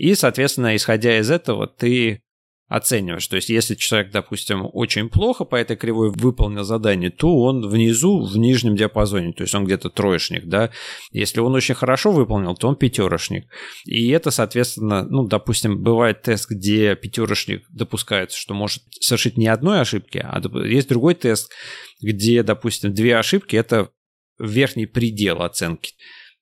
И, 0.00 0.14
соответственно, 0.14 0.76
исходя 0.76 1.18
из 1.18 1.30
этого, 1.30 1.66
ты 1.66 2.22
оцениваешь. 2.68 3.26
То 3.26 3.36
есть, 3.36 3.50
если 3.50 3.74
человек, 3.74 4.12
допустим, 4.12 4.66
очень 4.72 5.10
плохо 5.10 5.44
по 5.44 5.56
этой 5.56 5.76
кривой 5.76 6.10
выполнил 6.10 6.64
задание, 6.64 7.10
то 7.10 7.36
он 7.36 7.68
внизу, 7.68 8.24
в 8.24 8.38
нижнем 8.38 8.76
диапазоне, 8.76 9.34
то 9.34 9.42
есть 9.42 9.54
он 9.54 9.66
где-то 9.66 9.90
троечник, 9.90 10.46
да. 10.46 10.70
Если 11.12 11.40
он 11.40 11.54
очень 11.54 11.74
хорошо 11.74 12.12
выполнил, 12.12 12.54
то 12.54 12.66
он 12.66 12.76
пятерочник. 12.76 13.44
И 13.84 14.08
это, 14.08 14.30
соответственно, 14.30 15.04
ну, 15.04 15.26
допустим, 15.26 15.82
бывает 15.82 16.22
тест, 16.22 16.48
где 16.48 16.96
пятерочник 16.96 17.66
допускается, 17.68 18.38
что 18.38 18.54
может 18.54 18.82
совершить 19.02 19.36
не 19.36 19.48
одной 19.48 19.82
ошибки, 19.82 20.16
а 20.16 20.40
есть 20.64 20.88
другой 20.88 21.14
тест, 21.14 21.52
где, 22.00 22.42
допустим, 22.42 22.94
две 22.94 23.18
ошибки– 23.18 23.54
это 23.56 23.90
верхний 24.38 24.86
предел 24.86 25.42
оценки. 25.42 25.92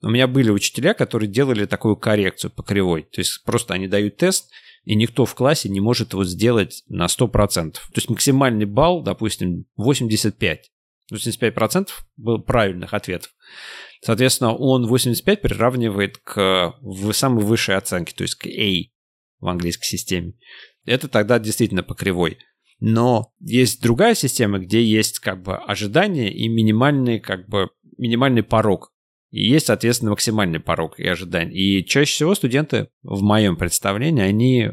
У 0.03 0.11
меня 0.11 0.27
были 0.27 0.51
учителя, 0.51 0.95
которые 0.95 1.29
делали 1.29 1.67
такую 1.67 1.97
коррекцию 1.97 2.51
по 2.51 2.63
кривой. 2.63 3.03
То 3.03 3.21
есть 3.21 3.43
просто 3.45 3.75
они 3.75 3.89
дают 3.89 4.17
тест– 4.17 4.51
и 4.89 4.95
никто 4.95 5.27
в 5.27 5.35
классе 5.35 5.69
не 5.69 5.81
может 5.81 6.15
его 6.15 6.25
сделать 6.25 6.83
на 6.89 7.09
100%. 7.09 7.73
То 7.73 7.81
есть 7.95 8.09
максимальный 8.09 8.65
балл, 8.65 9.03
допустим, 9.03 9.67
85. 9.77 10.73
85% 11.13 11.89
было 12.17 12.39
правильных 12.39 12.95
ответов. 12.95 13.31
Соответственно, 14.01 14.55
он 14.55 14.87
85 14.87 15.43
приравнивает 15.43 16.17
к 16.17 16.75
самой 17.13 17.45
высшей 17.45 17.77
оценке, 17.77 18.15
то 18.15 18.23
есть 18.23 18.37
к 18.37 18.47
A 18.47 18.85
в 19.41 19.49
английской 19.49 19.85
системе. 19.85 20.33
Это 20.87 21.09
тогда 21.09 21.39
действительно 21.39 21.83
по 21.83 21.95
кривой. 21.95 22.39
Но 22.81 23.35
есть 23.41 23.83
другая 23.83 24.15
система, 24.15 24.59
где 24.59 24.83
есть 24.83 25.19
как 25.19 25.43
бы 25.43 25.57
ожидание 25.57 26.33
и 26.33 26.49
минимальный 26.49 27.21
как 27.21 27.47
бы 27.47 27.69
минимальный 27.99 28.43
порог. 28.43 28.95
И 29.31 29.49
есть, 29.49 29.67
соответственно, 29.67 30.13
максимальный 30.13 30.61
порог 30.61 30.99
и 30.99 31.07
ожидание. 31.07 31.55
И 31.55 31.85
чаще 31.85 32.13
всего 32.13 32.35
студенты, 32.35 32.89
в 33.03 33.23
моем 33.23 33.57
представлении, 33.57 34.23
они, 34.23 34.71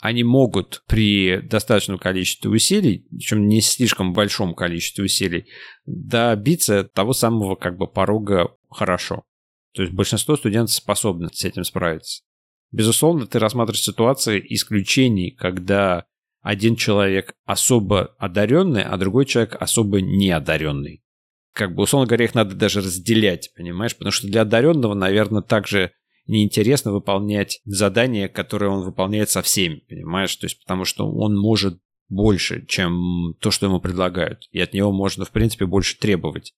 они 0.00 0.22
могут 0.22 0.84
при 0.86 1.40
достаточном 1.40 1.98
количестве 1.98 2.50
усилий, 2.50 3.06
причем 3.10 3.48
не 3.48 3.60
слишком 3.60 4.12
большом 4.12 4.54
количестве 4.54 5.04
усилий, 5.04 5.46
добиться 5.84 6.84
того 6.84 7.12
самого 7.12 7.56
как 7.56 7.76
бы 7.76 7.88
порога 7.88 8.54
хорошо. 8.70 9.24
То 9.74 9.82
есть 9.82 9.94
большинство 9.94 10.36
студентов 10.36 10.74
способны 10.74 11.28
с 11.32 11.44
этим 11.44 11.64
справиться. 11.64 12.22
Безусловно, 12.70 13.26
ты 13.26 13.38
рассматриваешь 13.38 13.82
ситуации 13.82 14.44
исключений, 14.48 15.30
когда 15.30 16.04
один 16.40 16.76
человек 16.76 17.34
особо 17.44 18.14
одаренный, 18.18 18.82
а 18.82 18.96
другой 18.96 19.24
человек 19.24 19.56
особо 19.58 20.00
неодаренный 20.00 21.02
как 21.58 21.74
бы, 21.74 21.82
условно 21.82 22.06
говоря, 22.06 22.24
их 22.24 22.36
надо 22.36 22.54
даже 22.54 22.80
разделять, 22.80 23.50
понимаешь? 23.56 23.96
Потому 23.96 24.12
что 24.12 24.28
для 24.28 24.42
одаренного, 24.42 24.94
наверное, 24.94 25.42
также 25.42 25.90
неинтересно 26.28 26.92
выполнять 26.92 27.60
задания, 27.64 28.28
которые 28.28 28.70
он 28.70 28.84
выполняет 28.84 29.28
со 29.28 29.42
всеми, 29.42 29.82
понимаешь? 29.88 30.34
То 30.36 30.46
есть 30.46 30.60
потому 30.60 30.84
что 30.84 31.10
он 31.10 31.36
может 31.36 31.80
больше, 32.08 32.64
чем 32.66 33.34
то, 33.40 33.50
что 33.50 33.66
ему 33.66 33.80
предлагают. 33.80 34.46
И 34.52 34.60
от 34.60 34.72
него 34.72 34.92
можно, 34.92 35.24
в 35.24 35.32
принципе, 35.32 35.66
больше 35.66 35.98
требовать. 35.98 36.54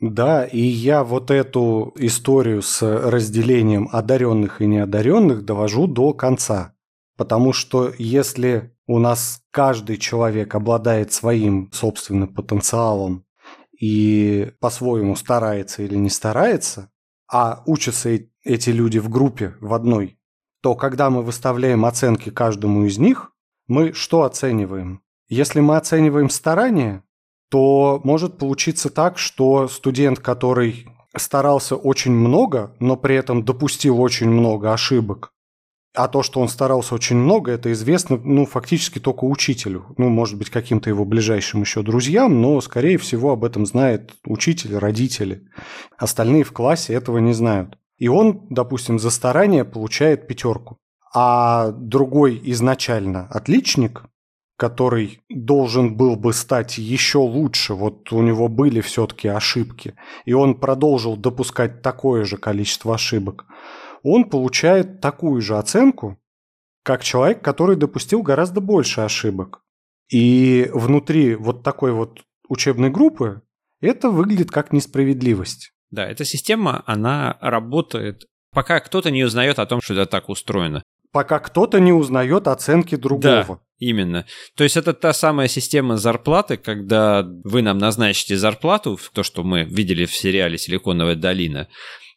Да, 0.00 0.44
и 0.44 0.60
я 0.60 1.04
вот 1.04 1.30
эту 1.30 1.94
историю 1.96 2.62
с 2.62 2.82
разделением 2.82 3.88
одаренных 3.92 4.60
и 4.60 4.66
неодаренных 4.66 5.44
довожу 5.44 5.86
до 5.86 6.12
конца. 6.14 6.74
Потому 7.16 7.52
что 7.52 7.92
если 7.96 8.74
у 8.88 8.98
нас 8.98 9.40
каждый 9.52 9.98
человек 9.98 10.56
обладает 10.56 11.12
своим 11.12 11.70
собственным 11.72 12.34
потенциалом 12.34 13.24
и 13.82 14.52
по-своему 14.60 15.16
старается 15.16 15.82
или 15.82 15.96
не 15.96 16.08
старается, 16.08 16.88
а 17.28 17.64
учатся 17.66 18.10
эти 18.44 18.70
люди 18.70 18.98
в 18.98 19.08
группе, 19.08 19.56
в 19.60 19.74
одной, 19.74 20.20
то 20.62 20.76
когда 20.76 21.10
мы 21.10 21.22
выставляем 21.22 21.84
оценки 21.84 22.30
каждому 22.30 22.84
из 22.84 22.98
них, 22.98 23.32
мы 23.66 23.92
что 23.92 24.22
оцениваем? 24.22 25.02
Если 25.28 25.58
мы 25.58 25.76
оцениваем 25.76 26.30
старание, 26.30 27.02
то 27.50 28.00
может 28.04 28.38
получиться 28.38 28.88
так, 28.88 29.18
что 29.18 29.66
студент, 29.66 30.20
который 30.20 30.86
старался 31.16 31.74
очень 31.74 32.12
много, 32.12 32.76
но 32.78 32.96
при 32.96 33.16
этом 33.16 33.44
допустил 33.44 34.00
очень 34.00 34.30
много 34.30 34.72
ошибок, 34.72 35.32
а 35.94 36.08
то, 36.08 36.22
что 36.22 36.40
он 36.40 36.48
старался 36.48 36.94
очень 36.94 37.16
много, 37.16 37.52
это 37.52 37.70
известно, 37.72 38.16
ну, 38.16 38.46
фактически 38.46 38.98
только 38.98 39.24
учителю. 39.24 39.94
Ну, 39.98 40.08
может 40.08 40.38
быть, 40.38 40.48
каким-то 40.48 40.88
его 40.88 41.04
ближайшим 41.04 41.60
еще 41.60 41.82
друзьям, 41.82 42.40
но, 42.40 42.60
скорее 42.62 42.96
всего, 42.96 43.32
об 43.32 43.44
этом 43.44 43.66
знает 43.66 44.14
учитель, 44.24 44.76
родители. 44.76 45.42
Остальные 45.98 46.44
в 46.44 46.52
классе 46.52 46.94
этого 46.94 47.18
не 47.18 47.34
знают. 47.34 47.76
И 47.98 48.08
он, 48.08 48.46
допустим, 48.48 48.98
за 48.98 49.10
старание 49.10 49.64
получает 49.64 50.26
пятерку. 50.26 50.78
А 51.14 51.72
другой 51.72 52.40
изначально 52.44 53.26
отличник, 53.26 54.04
который 54.56 55.20
должен 55.28 55.94
был 55.94 56.16
бы 56.16 56.32
стать 56.32 56.78
еще 56.78 57.18
лучше, 57.18 57.74
вот 57.74 58.10
у 58.12 58.22
него 58.22 58.48
были 58.48 58.80
все-таки 58.80 59.28
ошибки, 59.28 59.94
и 60.24 60.32
он 60.32 60.54
продолжил 60.54 61.16
допускать 61.16 61.82
такое 61.82 62.24
же 62.24 62.38
количество 62.38 62.94
ошибок– 62.94 63.44
он 64.02 64.24
получает 64.24 65.00
такую 65.00 65.40
же 65.40 65.56
оценку, 65.56 66.18
как 66.82 67.04
человек, 67.04 67.42
который 67.42 67.76
допустил 67.76 68.22
гораздо 68.22 68.60
больше 68.60 69.02
ошибок. 69.02 69.62
И 70.10 70.68
внутри 70.72 71.34
вот 71.34 71.62
такой 71.62 71.92
вот 71.92 72.20
учебной 72.48 72.90
группы 72.90 73.42
это 73.80 74.10
выглядит 74.10 74.50
как 74.50 74.72
несправедливость. 74.72 75.72
Да, 75.90 76.06
эта 76.06 76.24
система, 76.24 76.82
она 76.86 77.36
работает, 77.40 78.24
пока 78.52 78.80
кто-то 78.80 79.10
не 79.10 79.24
узнает 79.24 79.58
о 79.58 79.66
том, 79.66 79.80
что 79.80 79.94
это 79.94 80.06
так 80.06 80.28
устроено. 80.28 80.82
Пока 81.12 81.38
кто-то 81.38 81.78
не 81.78 81.92
узнает 81.92 82.48
оценки 82.48 82.96
другого. 82.96 83.44
Да, 83.46 83.58
именно. 83.78 84.24
То 84.56 84.64
есть 84.64 84.78
это 84.78 84.94
та 84.94 85.12
самая 85.12 85.48
система 85.48 85.98
зарплаты, 85.98 86.56
когда 86.56 87.22
вы 87.44 87.60
нам 87.60 87.76
назначите 87.76 88.38
зарплату, 88.38 88.98
то, 89.12 89.22
что 89.22 89.42
мы 89.42 89.64
видели 89.64 90.06
в 90.06 90.16
сериале 90.16 90.56
«Силиконовая 90.56 91.16
долина», 91.16 91.68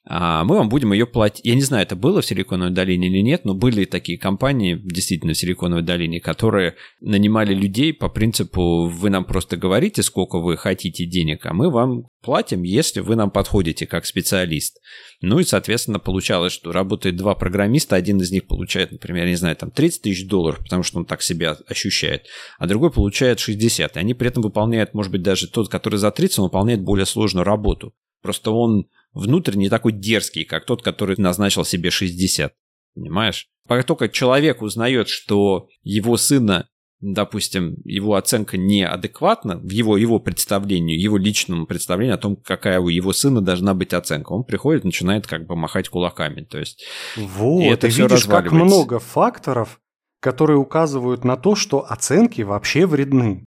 мы 0.08 0.56
вам 0.58 0.70
будем 0.70 0.94
ее 0.94 1.08
платить. 1.08 1.46
Я 1.46 1.56
не 1.56 1.62
знаю, 1.62 1.84
это 1.84 1.96
было 1.96 2.22
в 2.22 2.26
Силиконовой 2.26 2.74
долине 2.74 3.08
или 3.08 3.22
нет, 3.22 3.44
но 3.44 3.56
были 3.56 3.86
такие 3.86 4.20
компании, 4.20 4.80
действительно, 4.84 5.34
в 5.34 5.38
Силиконовой 5.38 5.84
долине, 5.84 6.20
которые 6.20 6.76
нанимали 7.02 7.56
людей 7.56 7.92
по 7.94 8.08
принципу, 8.08 8.88
вы 8.88 9.10
нам 9.10 9.26
просто 9.26 9.58
говорите, 9.58 10.04
сколько 10.04 10.40
вы 10.40 10.58
хотите 10.58 11.06
денег, 11.06 11.46
а 11.46 11.54
мы 11.54 11.72
вам 11.72 12.08
платим, 12.22 12.64
если 12.64 13.00
вы 13.00 13.16
нам 13.16 13.32
подходите 13.32 13.88
как 13.88 14.06
специалист. 14.06 14.80
Ну 15.22 15.40
и, 15.40 15.44
соответственно, 15.44 16.00
получалось, 16.00 16.54
что 16.54 16.72
работает 16.72 17.16
два 17.16 17.34
программиста, 17.34 17.96
один 17.96 18.22
из 18.22 18.32
них 18.32 18.46
получает, 18.46 18.92
например, 18.92 19.24
я 19.26 19.32
не 19.32 19.38
знаю, 19.38 19.56
там 19.56 19.72
30 19.72 20.02
тысяч 20.04 20.28
долларов, 20.28 20.60
потому 20.60 20.84
что 20.84 21.00
он 21.00 21.06
так 21.06 21.24
себя 21.24 21.58
ощущает, 21.68 22.26
а 22.60 22.68
другой 22.68 22.92
получает 22.92 23.40
60. 23.40 23.96
И 23.96 24.00
они 24.00 24.14
при 24.14 24.28
этом 24.28 24.44
выполняют, 24.44 24.94
может 24.94 25.12
быть, 25.12 25.24
даже 25.24 25.48
тот, 25.48 25.70
который 25.70 25.98
за 25.98 26.12
30, 26.12 26.40
он 26.40 26.46
выполняет 26.46 26.82
более 26.82 27.06
сложную 27.06 27.44
работу. 27.44 27.94
Просто 28.22 28.52
он 28.52 28.88
внутренне 29.16 29.70
такой 29.70 29.94
дерзкий, 29.94 30.44
как 30.44 30.66
тот, 30.66 30.84
который 30.84 31.16
назначил 31.18 31.66
себе 31.66 31.90
60. 31.90 32.54
Понимаешь? 32.94 33.48
Как 33.68 33.84
только 33.86 34.10
человек 34.10 34.62
узнает, 34.62 35.10
что 35.10 35.68
его 35.82 36.18
сына, 36.18 36.70
допустим, 37.02 37.78
его 37.84 38.16
оценка 38.16 38.58
неадекватна 38.58 39.58
в 39.58 39.70
его, 39.70 39.98
его 39.98 40.20
представлению, 40.20 41.00
его 41.00 41.18
личному 41.18 41.66
представлению 41.66 42.16
о 42.16 42.20
том, 42.20 42.36
какая 42.36 42.80
у 42.80 42.90
его 42.90 43.12
сына 43.12 43.42
должна 43.42 43.74
быть 43.74 43.94
оценка, 43.94 44.34
он 44.34 44.44
приходит 44.44 44.84
и 44.84 44.88
начинает 44.88 45.26
как 45.26 45.48
бы 45.48 45.56
махать 45.56 45.90
кулаками. 45.90 46.42
То 46.42 46.60
есть, 46.60 46.86
вот, 47.18 47.62
и 47.62 47.66
это 47.66 47.88
ты 47.88 47.94
видишь, 47.94 48.26
как 48.26 48.52
много 48.52 49.00
факторов, 49.00 49.80
которые 50.20 50.58
указывают 50.58 51.24
на 51.24 51.38
то, 51.38 51.56
что 51.56 51.86
оценки 51.90 52.42
вообще 52.42 52.86
вредны. 52.86 53.46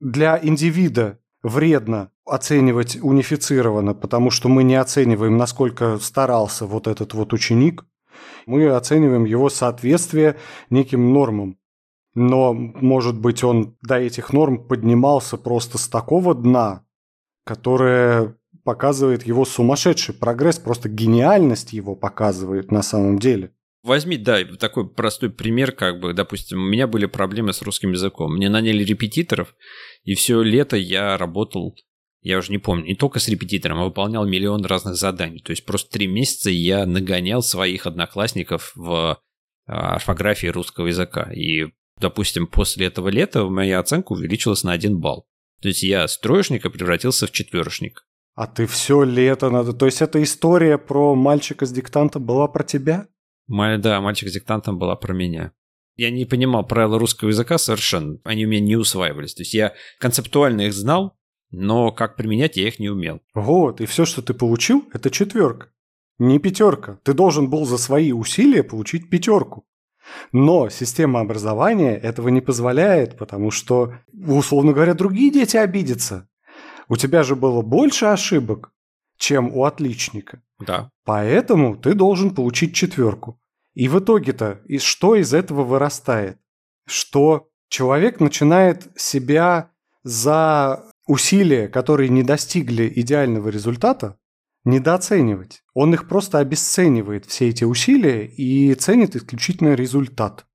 Для 0.00 0.40
индивида 0.42 1.18
вредно 1.42 2.10
оценивать 2.24 2.98
унифицированно, 3.02 3.94
потому 3.94 4.30
что 4.30 4.48
мы 4.48 4.62
не 4.62 4.76
оцениваем, 4.76 5.36
насколько 5.36 5.98
старался 5.98 6.66
вот 6.66 6.86
этот 6.86 7.14
вот 7.14 7.32
ученик, 7.32 7.84
мы 8.46 8.68
оцениваем 8.68 9.24
его 9.24 9.48
соответствие 9.48 10.36
неким 10.70 11.12
нормам. 11.12 11.58
Но, 12.14 12.52
может 12.52 13.18
быть, 13.18 13.44
он 13.44 13.76
до 13.82 13.96
этих 13.96 14.32
норм 14.32 14.66
поднимался 14.66 15.36
просто 15.36 15.78
с 15.78 15.88
такого 15.88 16.34
дна, 16.34 16.84
которое 17.44 18.36
показывает 18.64 19.26
его 19.26 19.44
сумасшедший 19.44 20.14
прогресс, 20.14 20.58
просто 20.58 20.88
гениальность 20.88 21.72
его 21.72 21.94
показывает 21.94 22.70
на 22.72 22.82
самом 22.82 23.18
деле. 23.18 23.52
Возьми, 23.82 24.18
да, 24.18 24.44
такой 24.44 24.88
простой 24.90 25.30
пример, 25.30 25.72
как 25.72 26.00
бы, 26.00 26.12
допустим, 26.12 26.62
у 26.62 26.68
меня 26.68 26.86
были 26.86 27.06
проблемы 27.06 27.52
с 27.52 27.62
русским 27.62 27.92
языком. 27.92 28.34
Мне 28.34 28.50
наняли 28.50 28.84
репетиторов, 28.84 29.54
и 30.04 30.14
все 30.14 30.42
лето 30.42 30.76
я 30.76 31.16
работал, 31.16 31.74
я 32.20 32.36
уже 32.36 32.52
не 32.52 32.58
помню, 32.58 32.84
не 32.84 32.94
только 32.94 33.20
с 33.20 33.28
репетитором, 33.28 33.78
а 33.78 33.84
выполнял 33.84 34.26
миллион 34.26 34.64
разных 34.66 34.96
заданий. 34.96 35.40
То 35.40 35.52
есть 35.52 35.64
просто 35.64 35.90
три 35.90 36.06
месяца 36.06 36.50
я 36.50 36.84
нагонял 36.84 37.42
своих 37.42 37.86
одноклассников 37.86 38.72
в 38.74 39.18
а, 39.66 39.94
орфографии 39.94 40.48
русского 40.48 40.88
языка. 40.88 41.30
И, 41.32 41.72
допустим, 41.98 42.46
после 42.46 42.86
этого 42.86 43.08
лета 43.08 43.44
моя 43.46 43.78
оценка 43.78 44.12
увеличилась 44.12 44.62
на 44.62 44.72
один 44.72 45.00
балл. 45.00 45.26
То 45.62 45.68
есть 45.68 45.82
я 45.82 46.06
с 46.06 46.18
троечника 46.18 46.68
превратился 46.68 47.26
в 47.26 47.32
четверошник. 47.32 48.06
А 48.34 48.46
ты 48.46 48.66
все 48.66 49.02
лето 49.02 49.48
надо... 49.48 49.72
То 49.72 49.86
есть 49.86 50.02
эта 50.02 50.22
история 50.22 50.76
про 50.76 51.14
мальчика 51.14 51.64
с 51.64 51.72
диктанта 51.72 52.18
была 52.18 52.48
про 52.48 52.64
тебя? 52.64 53.08
Да, 53.50 54.00
мальчик 54.00 54.28
с 54.28 54.32
диктантом 54.32 54.78
была 54.78 54.96
про 54.96 55.12
меня. 55.12 55.52
Я 55.96 56.10
не 56.10 56.24
понимал 56.24 56.66
правила 56.66 56.98
русского 56.98 57.28
языка 57.28 57.58
совершенно. 57.58 58.18
Они 58.24 58.46
у 58.46 58.48
меня 58.48 58.60
не 58.60 58.76
усваивались. 58.76 59.34
То 59.34 59.42
есть 59.42 59.54
я 59.54 59.74
концептуально 59.98 60.62
их 60.62 60.72
знал, 60.72 61.18
но 61.50 61.90
как 61.90 62.16
применять 62.16 62.56
я 62.56 62.68
их 62.68 62.78
не 62.78 62.88
умел. 62.88 63.20
Вот, 63.34 63.80
и 63.80 63.86
все, 63.86 64.04
что 64.04 64.22
ты 64.22 64.32
получил, 64.32 64.88
это 64.92 65.10
четверка. 65.10 65.68
Не 66.18 66.38
пятерка. 66.38 67.00
Ты 67.02 67.12
должен 67.12 67.50
был 67.50 67.66
за 67.66 67.76
свои 67.76 68.12
усилия 68.12 68.62
получить 68.62 69.10
пятерку. 69.10 69.66
Но 70.32 70.68
система 70.68 71.20
образования 71.20 71.96
этого 71.96 72.28
не 72.28 72.40
позволяет, 72.40 73.18
потому 73.18 73.50
что, 73.50 73.94
условно 74.12 74.72
говоря, 74.72 74.94
другие 74.94 75.30
дети 75.30 75.56
обидятся. 75.56 76.28
У 76.88 76.96
тебя 76.96 77.22
же 77.22 77.36
было 77.36 77.62
больше 77.62 78.06
ошибок, 78.06 78.72
чем 79.18 79.54
у 79.54 79.64
отличника. 79.64 80.42
Да. 80.60 80.90
Поэтому 81.04 81.76
ты 81.76 81.94
должен 81.94 82.34
получить 82.34 82.74
четверку. 82.74 83.40
И 83.74 83.88
в 83.88 83.98
итоге-то, 83.98 84.60
и 84.66 84.78
что 84.78 85.14
из 85.14 85.32
этого 85.32 85.64
вырастает? 85.64 86.38
Что 86.86 87.48
человек 87.68 88.20
начинает 88.20 88.88
себя 88.96 89.70
за 90.02 90.84
усилия, 91.06 91.68
которые 91.68 92.08
не 92.08 92.22
достигли 92.22 92.92
идеального 92.94 93.48
результата, 93.48 94.16
недооценивать. 94.64 95.62
Он 95.74 95.94
их 95.94 96.08
просто 96.08 96.38
обесценивает, 96.38 97.26
все 97.26 97.48
эти 97.48 97.64
усилия, 97.64 98.26
и 98.26 98.74
ценит 98.74 99.16
исключительно 99.16 99.74
результат. 99.74 100.46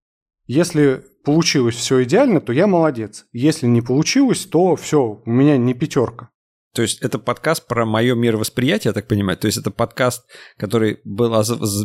Если 0.46 1.04
получилось 1.24 1.76
все 1.76 2.04
идеально, 2.04 2.40
то 2.40 2.54
я 2.54 2.68
молодец. 2.68 3.26
Если 3.32 3.66
не 3.66 3.82
получилось, 3.82 4.46
то 4.46 4.76
все, 4.76 5.22
у 5.26 5.30
меня 5.30 5.58
не 5.58 5.74
пятерка. 5.74 6.30
То 6.76 6.82
есть 6.82 7.02
это 7.02 7.20
подкаст 7.20 7.68
про 7.68 7.86
мое 7.86 8.16
мировосприятие, 8.16 8.90
я 8.90 8.94
так 8.94 9.08
понимаю. 9.08 9.38
То 9.38 9.46
есть 9.46 9.58
это 9.58 9.72
подкаст, 9.72 10.26
который 10.58 11.00
был 11.06 11.34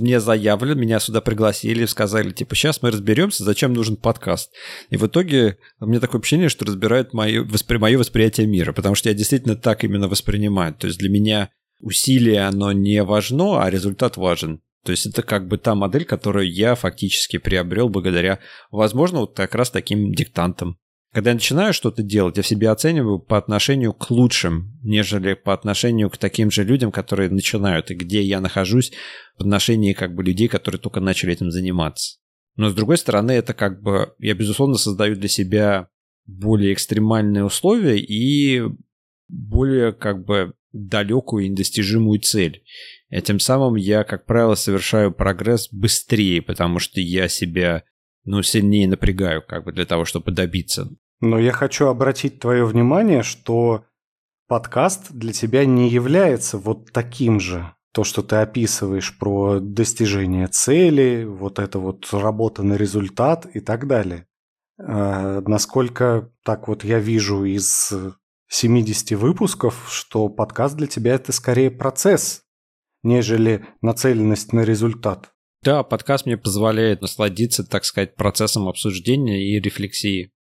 мне 0.01 0.19
заявлен, 0.19 0.81
меня 0.81 0.99
сюда 0.99 1.21
пригласили, 1.21 1.85
сказали, 1.85 2.33
типа, 2.33 2.57
сейчас 2.57 2.83
мы 2.83 2.91
разберемся, 2.91 3.45
зачем 3.45 3.73
нужен 3.73 3.97
подкаст. 3.97 4.51
И 4.89 4.97
в 4.97 5.07
итоге 5.07 5.59
меня 5.81 6.01
такое 6.01 6.21
ощущение, 6.21 6.49
что 6.49 6.65
разбирают 6.65 7.15
мое, 7.15 7.45
воспри... 7.45 7.79
мое 7.79 7.99
восприятие 7.99 8.49
мира, 8.49 8.73
потому 8.73 8.97
что 8.97 9.09
я 9.09 9.15
действительно 9.15 9.55
так 9.55 9.85
именно 9.85 10.09
воспринимаю. 10.09 10.75
То 10.75 10.89
есть 10.89 10.99
для 10.99 11.09
меня 11.09 11.51
усилие, 11.79 12.41
оно 12.41 12.73
не 12.73 13.05
важно, 13.05 13.63
а 13.63 13.71
результат 13.71 14.17
важен. 14.17 14.61
То 14.85 14.91
есть 14.91 15.07
это 15.07 15.23
как 15.23 15.47
бы 15.47 15.57
та 15.57 15.77
модель, 15.77 16.05
которую 16.05 16.53
я 16.53 16.75
фактически 16.75 17.37
приобрел 17.37 17.89
благодаря, 17.89 18.41
возможно, 18.73 19.21
вот 19.21 19.37
как 19.37 19.55
раз 19.55 19.71
таким 19.71 20.13
диктантам. 20.13 20.79
Когда 21.13 21.31
я 21.31 21.35
начинаю 21.35 21.73
что-то 21.73 22.05
делать, 22.05 22.37
я 22.37 22.45
в 22.45 22.47
себе 22.47 22.71
оцениваю 22.71 23.19
по 23.19 23.37
отношению 23.37 23.93
к 23.93 24.11
лучшим, 24.11 24.79
нежели 24.85 25.35
по 25.35 25.53
отношению 25.53 26.09
к 26.09 26.17
таким 26.17 26.53
же 26.53 26.63
людям, 26.63 26.93
которые 26.93 27.31
начинают, 27.31 27.91
и 27.91 27.95
где 27.95 28.23
я 28.23 28.41
нахожусь 28.41 28.93
в 29.37 29.41
отношении 29.41 29.93
как 29.93 30.15
бы 30.15 30.23
людей, 30.23 30.47
которые 30.47 30.81
только 30.81 31.01
начали 31.01 31.33
этим 31.33 31.51
заниматься. 31.51 32.19
Но 32.55 32.69
с 32.69 32.75
другой 32.75 32.97
стороны, 32.97 33.33
это 33.33 33.55
как 33.55 33.83
бы, 33.83 34.15
я 34.19 34.35
безусловно 34.35 34.77
создаю 34.77 35.17
для 35.17 35.29
себя 35.29 35.89
более 36.27 36.73
экстремальные 36.73 37.45
условия 37.45 37.99
и 37.99 38.63
более 39.29 39.93
как 39.93 40.25
бы 40.25 40.55
далекую 40.73 41.45
и 41.45 41.49
недостижимую 41.49 42.21
цель. 42.21 42.63
Этим 43.09 43.41
самым 43.41 43.75
я, 43.75 44.05
как 44.05 44.27
правило, 44.27 44.55
совершаю 44.55 45.11
прогресс 45.11 45.69
быстрее, 45.73 46.41
потому 46.43 46.79
что 46.79 47.01
я 47.01 47.27
себя 47.27 47.83
ну, 48.25 48.43
сильнее 48.43 48.89
напрягаю, 48.89 49.43
как 49.47 49.65
бы 49.65 49.73
для 49.73 49.87
того, 49.87 50.05
чтобы 50.05 50.33
добиться. 50.33 50.89
Но 51.21 51.39
я 51.39 51.53
хочу 51.53 51.87
обратить 51.87 52.41
твое 52.41 52.65
внимание, 52.65 53.23
что 53.23 53.85
подкаст 54.49 55.13
для 55.13 55.33
тебя 55.33 55.65
не 55.65 55.89
является 55.89 56.59
вот 56.59 56.93
таким 56.93 57.41
же. 57.41 57.73
То, 57.93 58.05
что 58.05 58.23
ты 58.23 58.37
описываешь 58.37 59.19
про 59.19 59.59
достижение 59.61 60.47
цели, 60.47 61.25
вот 61.25 61.59
это 61.59 61.79
вот 61.79 62.09
работа 62.13 62.63
на 62.63 62.75
результат 62.75 63.47
и 63.53 63.61
так 63.61 63.87
далее. 63.87 64.27
А, 64.79 65.43
насколько 65.47 66.33
так 66.45 66.69
вот 66.69 66.85
я 66.85 67.01
вижу 67.01 67.45
из 67.45 67.93
70 68.49 69.13
выпусков, 69.13 69.89
что 69.91 70.29
подкаст 70.29 70.77
для 70.77 70.87
тебя 70.87 71.15
это 71.15 71.33
скорее 71.33 71.71
процесс, 71.71 72.43
нежели 73.03 73.67
нацеленность 73.83 74.53
на 74.53 74.61
результат. 74.61 75.30
Да, 75.63 75.83
подкаст 75.83 76.25
мне 76.25 76.39
позволяет 76.39 77.03
насладиться, 77.03 77.65
так 77.65 77.85
сказать, 77.85 78.15
процессом 78.17 78.67
обсуждения 78.67 79.45
и 79.45 79.61
рефлексии. 79.61 80.33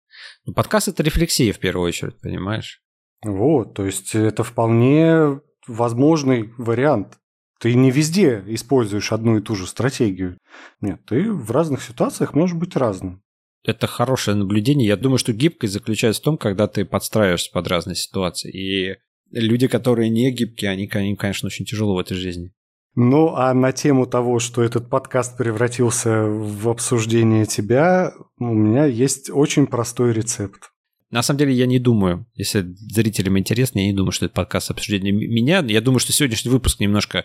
Но 0.46 0.52
подкаст— 0.52 0.86
это 0.88 1.02
рефлексия 1.02 1.52
в 1.52 1.58
первую 1.58 1.88
очередь, 1.88 2.20
понимаешь? 2.20 2.82
Вот, 3.24 3.74
то 3.74 3.84
есть 3.84 4.14
это 4.14 4.44
вполне 4.44 5.40
возможный 5.66 6.52
вариант. 6.56 7.18
Ты 7.58 7.74
не 7.74 7.90
везде 7.90 8.44
используешь 8.46 9.10
одну 9.10 9.38
и 9.38 9.42
ту 9.42 9.56
же 9.56 9.66
стратегию. 9.66 10.38
Нет, 10.80 11.04
ты 11.06 11.32
в 11.32 11.50
разных 11.50 11.82
ситуациях 11.82 12.34
можешь 12.34 12.56
быть 12.56 12.76
разным. 12.76 13.20
Это 13.64 13.88
хорошее 13.88 14.36
наблюдение. 14.36 14.86
Я 14.86 14.96
думаю, 14.96 15.18
что 15.18 15.32
гибкость 15.32 15.72
заключается 15.72 16.22
в 16.22 16.24
том, 16.24 16.38
когда 16.38 16.68
ты 16.68 16.84
подстраиваешься 16.84 17.50
под 17.52 17.66
разные 17.66 17.96
ситуации. 17.96 18.52
И 18.52 18.96
люди, 19.32 19.66
которые 19.66 20.10
не 20.10 20.30
гибкие, 20.30 20.70
они, 20.70 20.88
они 20.92 21.16
конечно, 21.16 21.48
очень 21.48 21.64
тяжело 21.64 21.96
в 21.96 21.98
этой 21.98 22.16
жизни. 22.16 22.52
Ну, 23.00 23.36
а 23.36 23.54
на 23.54 23.70
тему 23.70 24.06
того, 24.06 24.40
что 24.40 24.60
этот 24.60 24.90
подкаст 24.90 25.38
превратился 25.38 26.24
в 26.24 26.68
обсуждение 26.68 27.46
тебя, 27.46 28.12
у 28.40 28.52
меня 28.52 28.86
есть 28.86 29.30
очень 29.30 29.68
простой 29.68 30.12
рецепт. 30.12 30.72
На 31.12 31.22
самом 31.22 31.38
деле 31.38 31.52
я 31.52 31.66
не 31.66 31.78
думаю, 31.78 32.26
если 32.34 32.62
зрителям 32.74 33.38
интересно, 33.38 33.78
я 33.78 33.86
не 33.86 33.92
думаю, 33.92 34.10
что 34.10 34.26
это 34.26 34.34
подкаст 34.34 34.72
обсуждения 34.72 35.12
меня. 35.12 35.60
Я 35.60 35.80
думаю, 35.80 36.00
что 36.00 36.12
сегодняшний 36.12 36.50
выпуск 36.50 36.80
немножко 36.80 37.24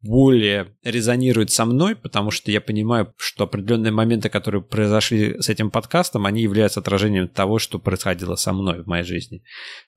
более 0.00 0.76
резонирует 0.84 1.50
со 1.50 1.64
мной, 1.64 1.96
потому 1.96 2.30
что 2.30 2.52
я 2.52 2.60
понимаю, 2.60 3.12
что 3.16 3.42
определенные 3.42 3.90
моменты, 3.90 4.28
которые 4.28 4.62
произошли 4.62 5.42
с 5.42 5.48
этим 5.48 5.72
подкастом, 5.72 6.24
они 6.24 6.40
являются 6.40 6.78
отражением 6.78 7.26
того, 7.26 7.58
что 7.58 7.80
происходило 7.80 8.36
со 8.36 8.52
мной 8.52 8.84
в 8.84 8.86
моей 8.86 9.02
жизни. 9.02 9.42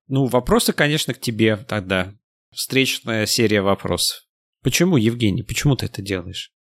Ну, 0.08 0.26
вопросы, 0.26 0.73
конечно, 0.73 1.13
к 1.13 1.19
тебе 1.19 1.56
тогда. 1.56 2.15
Встречная 2.52 3.28
серия 3.28 3.62
вопросов. 3.62 4.22
Почему, 4.63 4.97
Евгений, 4.97 5.43
почему 5.43 5.76
ты 5.76 5.88
это 5.88 6.02
делаешь? 6.02 6.52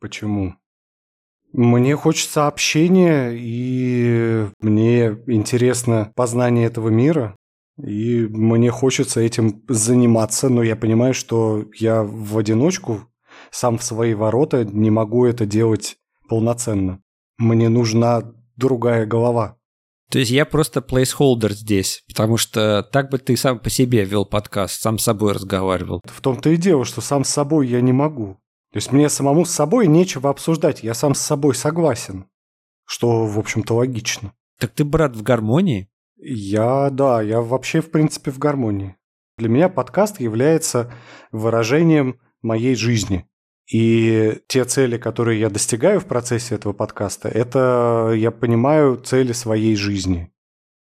Почему? 0.00 0.54
Мне 1.52 1.96
хочется 1.96 2.46
общения, 2.46 3.32
и 3.34 4.48
мне 4.60 5.18
интересно 5.26 6.12
познание 6.14 6.66
этого 6.66 6.88
мира. 6.88 7.36
И 7.78 8.26
мне 8.26 8.70
хочется 8.70 9.20
этим 9.20 9.62
заниматься, 9.68 10.48
но 10.48 10.62
я 10.62 10.76
понимаю, 10.76 11.14
что 11.14 11.66
я 11.74 12.02
в 12.02 12.38
одиночку, 12.38 13.08
сам 13.50 13.78
в 13.78 13.82
свои 13.82 14.14
ворота, 14.14 14.64
не 14.64 14.90
могу 14.90 15.26
это 15.26 15.44
делать 15.44 15.96
полноценно. 16.28 17.00
Мне 17.38 17.68
нужна 17.68 18.22
другая 18.56 19.04
голова. 19.04 19.58
То 20.12 20.18
есть 20.18 20.30
я 20.30 20.44
просто 20.44 20.80
placeholder 20.80 21.54
здесь, 21.54 22.04
потому 22.06 22.36
что 22.36 22.82
так 22.92 23.10
бы 23.10 23.16
ты 23.16 23.34
сам 23.34 23.58
по 23.58 23.70
себе 23.70 24.04
вел 24.04 24.26
подкаст, 24.26 24.82
сам 24.82 24.98
с 24.98 25.04
собой 25.04 25.32
разговаривал. 25.32 26.02
В 26.04 26.20
том-то 26.20 26.50
и 26.50 26.58
дело, 26.58 26.84
что 26.84 27.00
сам 27.00 27.24
с 27.24 27.30
собой 27.30 27.66
я 27.66 27.80
не 27.80 27.92
могу. 27.92 28.34
То 28.72 28.76
есть 28.76 28.92
мне 28.92 29.08
самому 29.08 29.46
с 29.46 29.50
собой 29.50 29.86
нечего 29.86 30.28
обсуждать, 30.28 30.82
я 30.82 30.92
сам 30.92 31.14
с 31.14 31.20
собой 31.22 31.54
согласен, 31.54 32.26
что, 32.84 33.24
в 33.24 33.38
общем-то, 33.38 33.74
логично. 33.74 34.34
Так 34.60 34.72
ты, 34.72 34.84
брат, 34.84 35.16
в 35.16 35.22
гармонии? 35.22 35.88
Я, 36.18 36.90
да, 36.90 37.22
я 37.22 37.40
вообще, 37.40 37.80
в 37.80 37.90
принципе, 37.90 38.30
в 38.30 38.38
гармонии. 38.38 38.96
Для 39.38 39.48
меня 39.48 39.70
подкаст 39.70 40.20
является 40.20 40.92
выражением 41.30 42.20
моей 42.42 42.74
жизни. 42.74 43.26
И 43.72 44.38
те 44.48 44.64
цели, 44.66 44.98
которые 44.98 45.40
я 45.40 45.48
достигаю 45.48 45.98
в 45.98 46.04
процессе 46.04 46.56
этого 46.56 46.74
подкаста, 46.74 47.30
это, 47.30 48.12
я 48.14 48.30
понимаю, 48.30 48.96
цели 48.96 49.32
своей 49.32 49.76
жизни. 49.76 50.30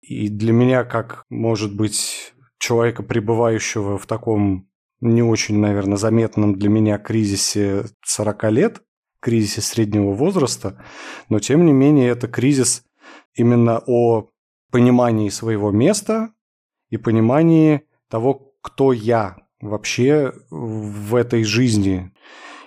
И 0.00 0.28
для 0.28 0.52
меня, 0.52 0.82
как, 0.82 1.24
может 1.30 1.76
быть, 1.76 2.34
человека, 2.58 3.04
пребывающего 3.04 3.98
в 3.98 4.06
таком 4.06 4.68
не 5.00 5.22
очень, 5.22 5.58
наверное, 5.58 5.96
заметном 5.96 6.58
для 6.58 6.68
меня 6.68 6.98
кризисе 6.98 7.84
40 8.04 8.50
лет, 8.50 8.82
кризисе 9.20 9.60
среднего 9.60 10.10
возраста, 10.10 10.84
но 11.28 11.38
тем 11.38 11.64
не 11.64 11.72
менее 11.72 12.08
это 12.08 12.26
кризис 12.26 12.84
именно 13.34 13.80
о 13.86 14.30
понимании 14.72 15.28
своего 15.28 15.70
места 15.70 16.32
и 16.90 16.96
понимании 16.96 17.82
того, 18.10 18.54
кто 18.60 18.92
я 18.92 19.36
вообще 19.60 20.32
в 20.50 21.14
этой 21.14 21.44
жизни 21.44 22.12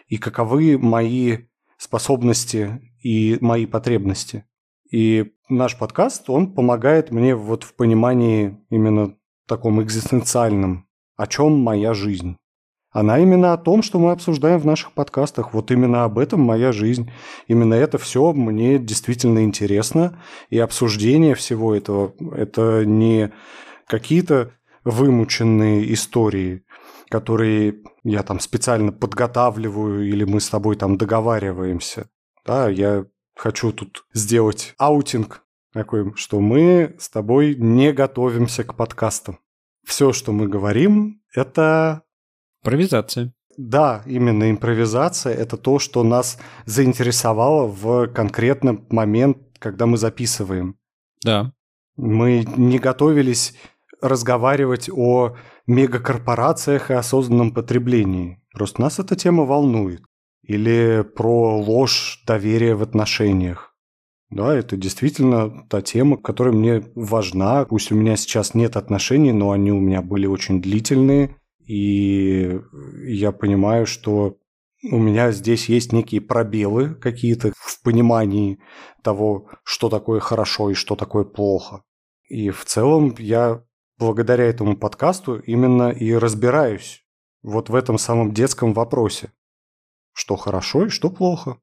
и 0.08 0.18
каковы 0.18 0.78
мои 0.78 1.38
способности 1.78 2.82
и 3.02 3.38
мои 3.42 3.66
потребности. 3.66 4.46
И 4.92 5.34
наш 5.50 5.78
подкаст, 5.78 6.30
он 6.30 6.54
помогает 6.54 7.12
мне 7.12 7.36
вот 7.36 7.64
в 7.64 7.76
понимании 7.76 8.58
именно 8.70 9.16
таком 9.48 9.82
экзистенциальном, 9.82 10.88
о 11.18 11.28
чем 11.28 11.60
моя 11.60 11.94
жизнь. 11.94 12.38
Она 12.92 13.20
именно 13.20 13.52
о 13.52 13.58
том, 13.58 13.84
что 13.84 14.00
мы 14.00 14.12
обсуждаем 14.12 14.58
в 14.58 14.66
наших 14.66 14.94
подкастах. 14.94 15.54
Вот 15.54 15.70
именно 15.70 16.06
об 16.06 16.18
этом 16.18 16.40
моя 16.40 16.72
жизнь. 16.72 17.12
Именно 17.46 17.74
это 17.74 17.98
все 17.98 18.32
мне 18.32 18.80
действительно 18.80 19.44
интересно. 19.44 20.18
И 20.50 20.58
обсуждение 20.58 21.36
всего 21.36 21.76
этого– 21.76 22.14
это 22.38 22.86
не 22.86 23.34
какие-то 23.86 24.54
вымученные 24.86 25.92
истории, 25.94 26.64
которые 27.16 27.78
я 28.04 28.24
там 28.24 28.42
специально 28.42 28.92
подготавливаю 28.92 30.06
или 30.06 30.26
мы 30.26 30.42
с 30.42 30.50
тобой 30.50 30.76
там 30.76 30.98
договариваемся. 30.98 32.10
Да, 32.46 32.68
я 32.68 33.06
хочу 33.38 33.72
тут 33.72 34.06
сделать 34.14 34.74
аутинг 34.78 35.42
такой, 35.72 36.14
что 36.18 36.42
мы 36.42 36.98
с 37.00 37.08
тобой 37.08 37.56
не 37.56 37.94
готовимся 37.94 38.66
к 38.66 38.76
подкастам. 38.76 39.40
Все, 39.86 40.12
что 40.12 40.34
мы 40.34 40.50
говорим, 40.50 41.22
это 41.34 42.02
Импровизация. 42.66 43.34
Да, 43.58 44.04
именно 44.06 44.52
импровизация– 44.52 45.34
это 45.44 45.56
то, 45.56 45.80
что 45.80 46.04
нас 46.04 46.38
заинтересовало 46.66 47.68
в 47.68 48.08
конкретный 48.08 48.82
момент, 48.90 49.38
когда 49.60 49.86
мы 49.86 49.98
записываем. 49.98 50.76
Да. 51.24 51.54
Мы 51.96 52.46
не 52.58 52.78
готовились 52.78 53.56
разговаривать 54.02 54.90
о 54.92 55.38
мегакорпорациях 55.68 56.92
и 56.92 56.94
осознанном 56.94 57.52
потреблении. 57.52 58.42
Просто 58.54 58.82
нас 58.82 59.00
эта 59.00 59.16
тема 59.16 59.46
волнует. 59.46 60.02
Или 60.44 61.04
про 61.16 61.58
ложь 61.58 62.22
доверия 62.28 62.76
в 62.76 62.84
отношениях. 62.84 63.76
Да, 64.30 64.56
это 64.56 64.76
действительно 64.78 65.66
та 65.70 65.82
тема, 65.82 66.18
которая 66.18 66.54
мне 66.54 66.84
важна. 66.96 67.66
Пусть 67.66 67.92
у 67.92 67.96
меня 67.96 68.16
сейчас 68.16 68.54
нет 68.54 68.76
отношений, 68.76 69.32
но 69.32 69.52
они 69.52 69.72
у 69.72 69.80
меня 69.80 70.02
были 70.02 70.28
очень 70.28 70.62
длительные. 70.62 71.38
И 71.66 72.60
я 73.08 73.32
понимаю, 73.32 73.86
что 73.86 74.38
у 74.92 74.98
меня 74.98 75.32
здесь 75.32 75.68
есть 75.68 75.94
некие 75.94 76.22
пробелы 76.22 76.94
какие-то 76.96 77.54
в 77.56 77.82
понимании 77.82 78.60
того, 79.04 79.50
что 79.64 79.90
такое 79.90 80.20
хорошо 80.20 80.70
и 80.70 80.74
что 80.76 80.96
такое 80.96 81.24
плохо. 81.24 81.84
И 82.28 82.50
в 82.50 82.66
целом 82.66 83.16
я 83.18 83.64
благодаря 83.98 84.46
этому 84.46 84.78
подкасту 84.78 85.38
именно 85.40 85.90
и 85.90 86.14
разбираюсь 86.14 87.04
вот 87.42 87.70
в 87.70 87.76
этом 87.76 87.98
самом 87.98 88.34
детском 88.34 88.74
вопросе. 88.74 89.32
Что 90.14 90.36
хорошо 90.36 90.88
и 90.88 90.90
что 90.90 91.10
плохо. 91.10 91.58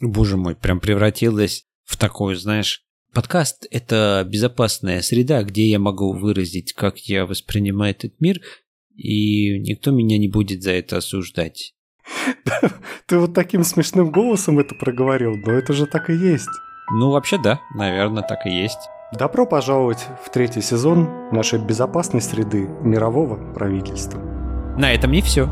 Боже 0.00 0.36
мой, 0.36 0.54
прям 0.54 0.80
превратилось 0.80 1.66
в 1.84 1.96
такое, 1.96 2.36
знаешь, 2.36 2.84
подкаст– 3.12 3.66
это 3.70 4.24
безопасная 4.28 5.02
среда, 5.02 5.42
где 5.42 5.66
я 5.66 5.78
могу 5.78 6.12
выразить, 6.12 6.72
как 6.72 6.98
я 7.00 7.26
воспринимаю 7.26 7.92
этот 7.92 8.20
мир– 8.20 8.40
и 8.96 9.58
никто 9.58 9.90
меня 9.90 10.18
не 10.18 10.28
будет 10.28 10.62
за 10.62 10.72
это 10.72 10.96
осуждать. 10.96 11.74
Ты 13.06 13.18
вот 13.18 13.34
таким 13.34 13.62
смешным 13.62 14.10
голосом 14.10 14.58
это 14.58 14.74
проговорил, 14.74 15.36
но 15.36 15.52
это 15.52 15.72
же 15.72 15.86
так 15.86 16.08
и 16.08 16.14
есть. 16.14 16.48
Ну, 16.90 17.10
вообще 17.10 17.38
да, 17.38 17.60
наверное, 17.74 18.22
так 18.22 18.46
и 18.46 18.50
есть. 18.50 18.78
Добро 19.12 19.46
пожаловать 19.46 20.04
в 20.24 20.30
третий 20.30 20.60
сезон 20.60 21.08
нашей 21.30 21.60
безопасной 21.60 22.20
среды 22.20 22.68
мирового 22.82 23.36
правительства. 23.54 24.18
На 24.76 24.92
этом 24.92 25.12
не 25.12 25.22
все. 25.22 25.48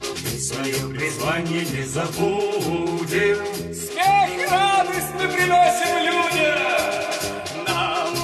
Свое 0.00 0.98
призвание 0.98 1.60
не 1.60 1.84
забудем. 1.84 3.36
Смех 3.72 4.30
и 4.34 4.50
радость 4.50 5.14
мы 5.14 5.28
приносим 5.28 5.96
людям. 6.02 6.58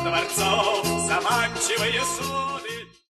Дворцов 0.03 0.85
заманчивое 1.07 2.03
слово. 2.19 2.44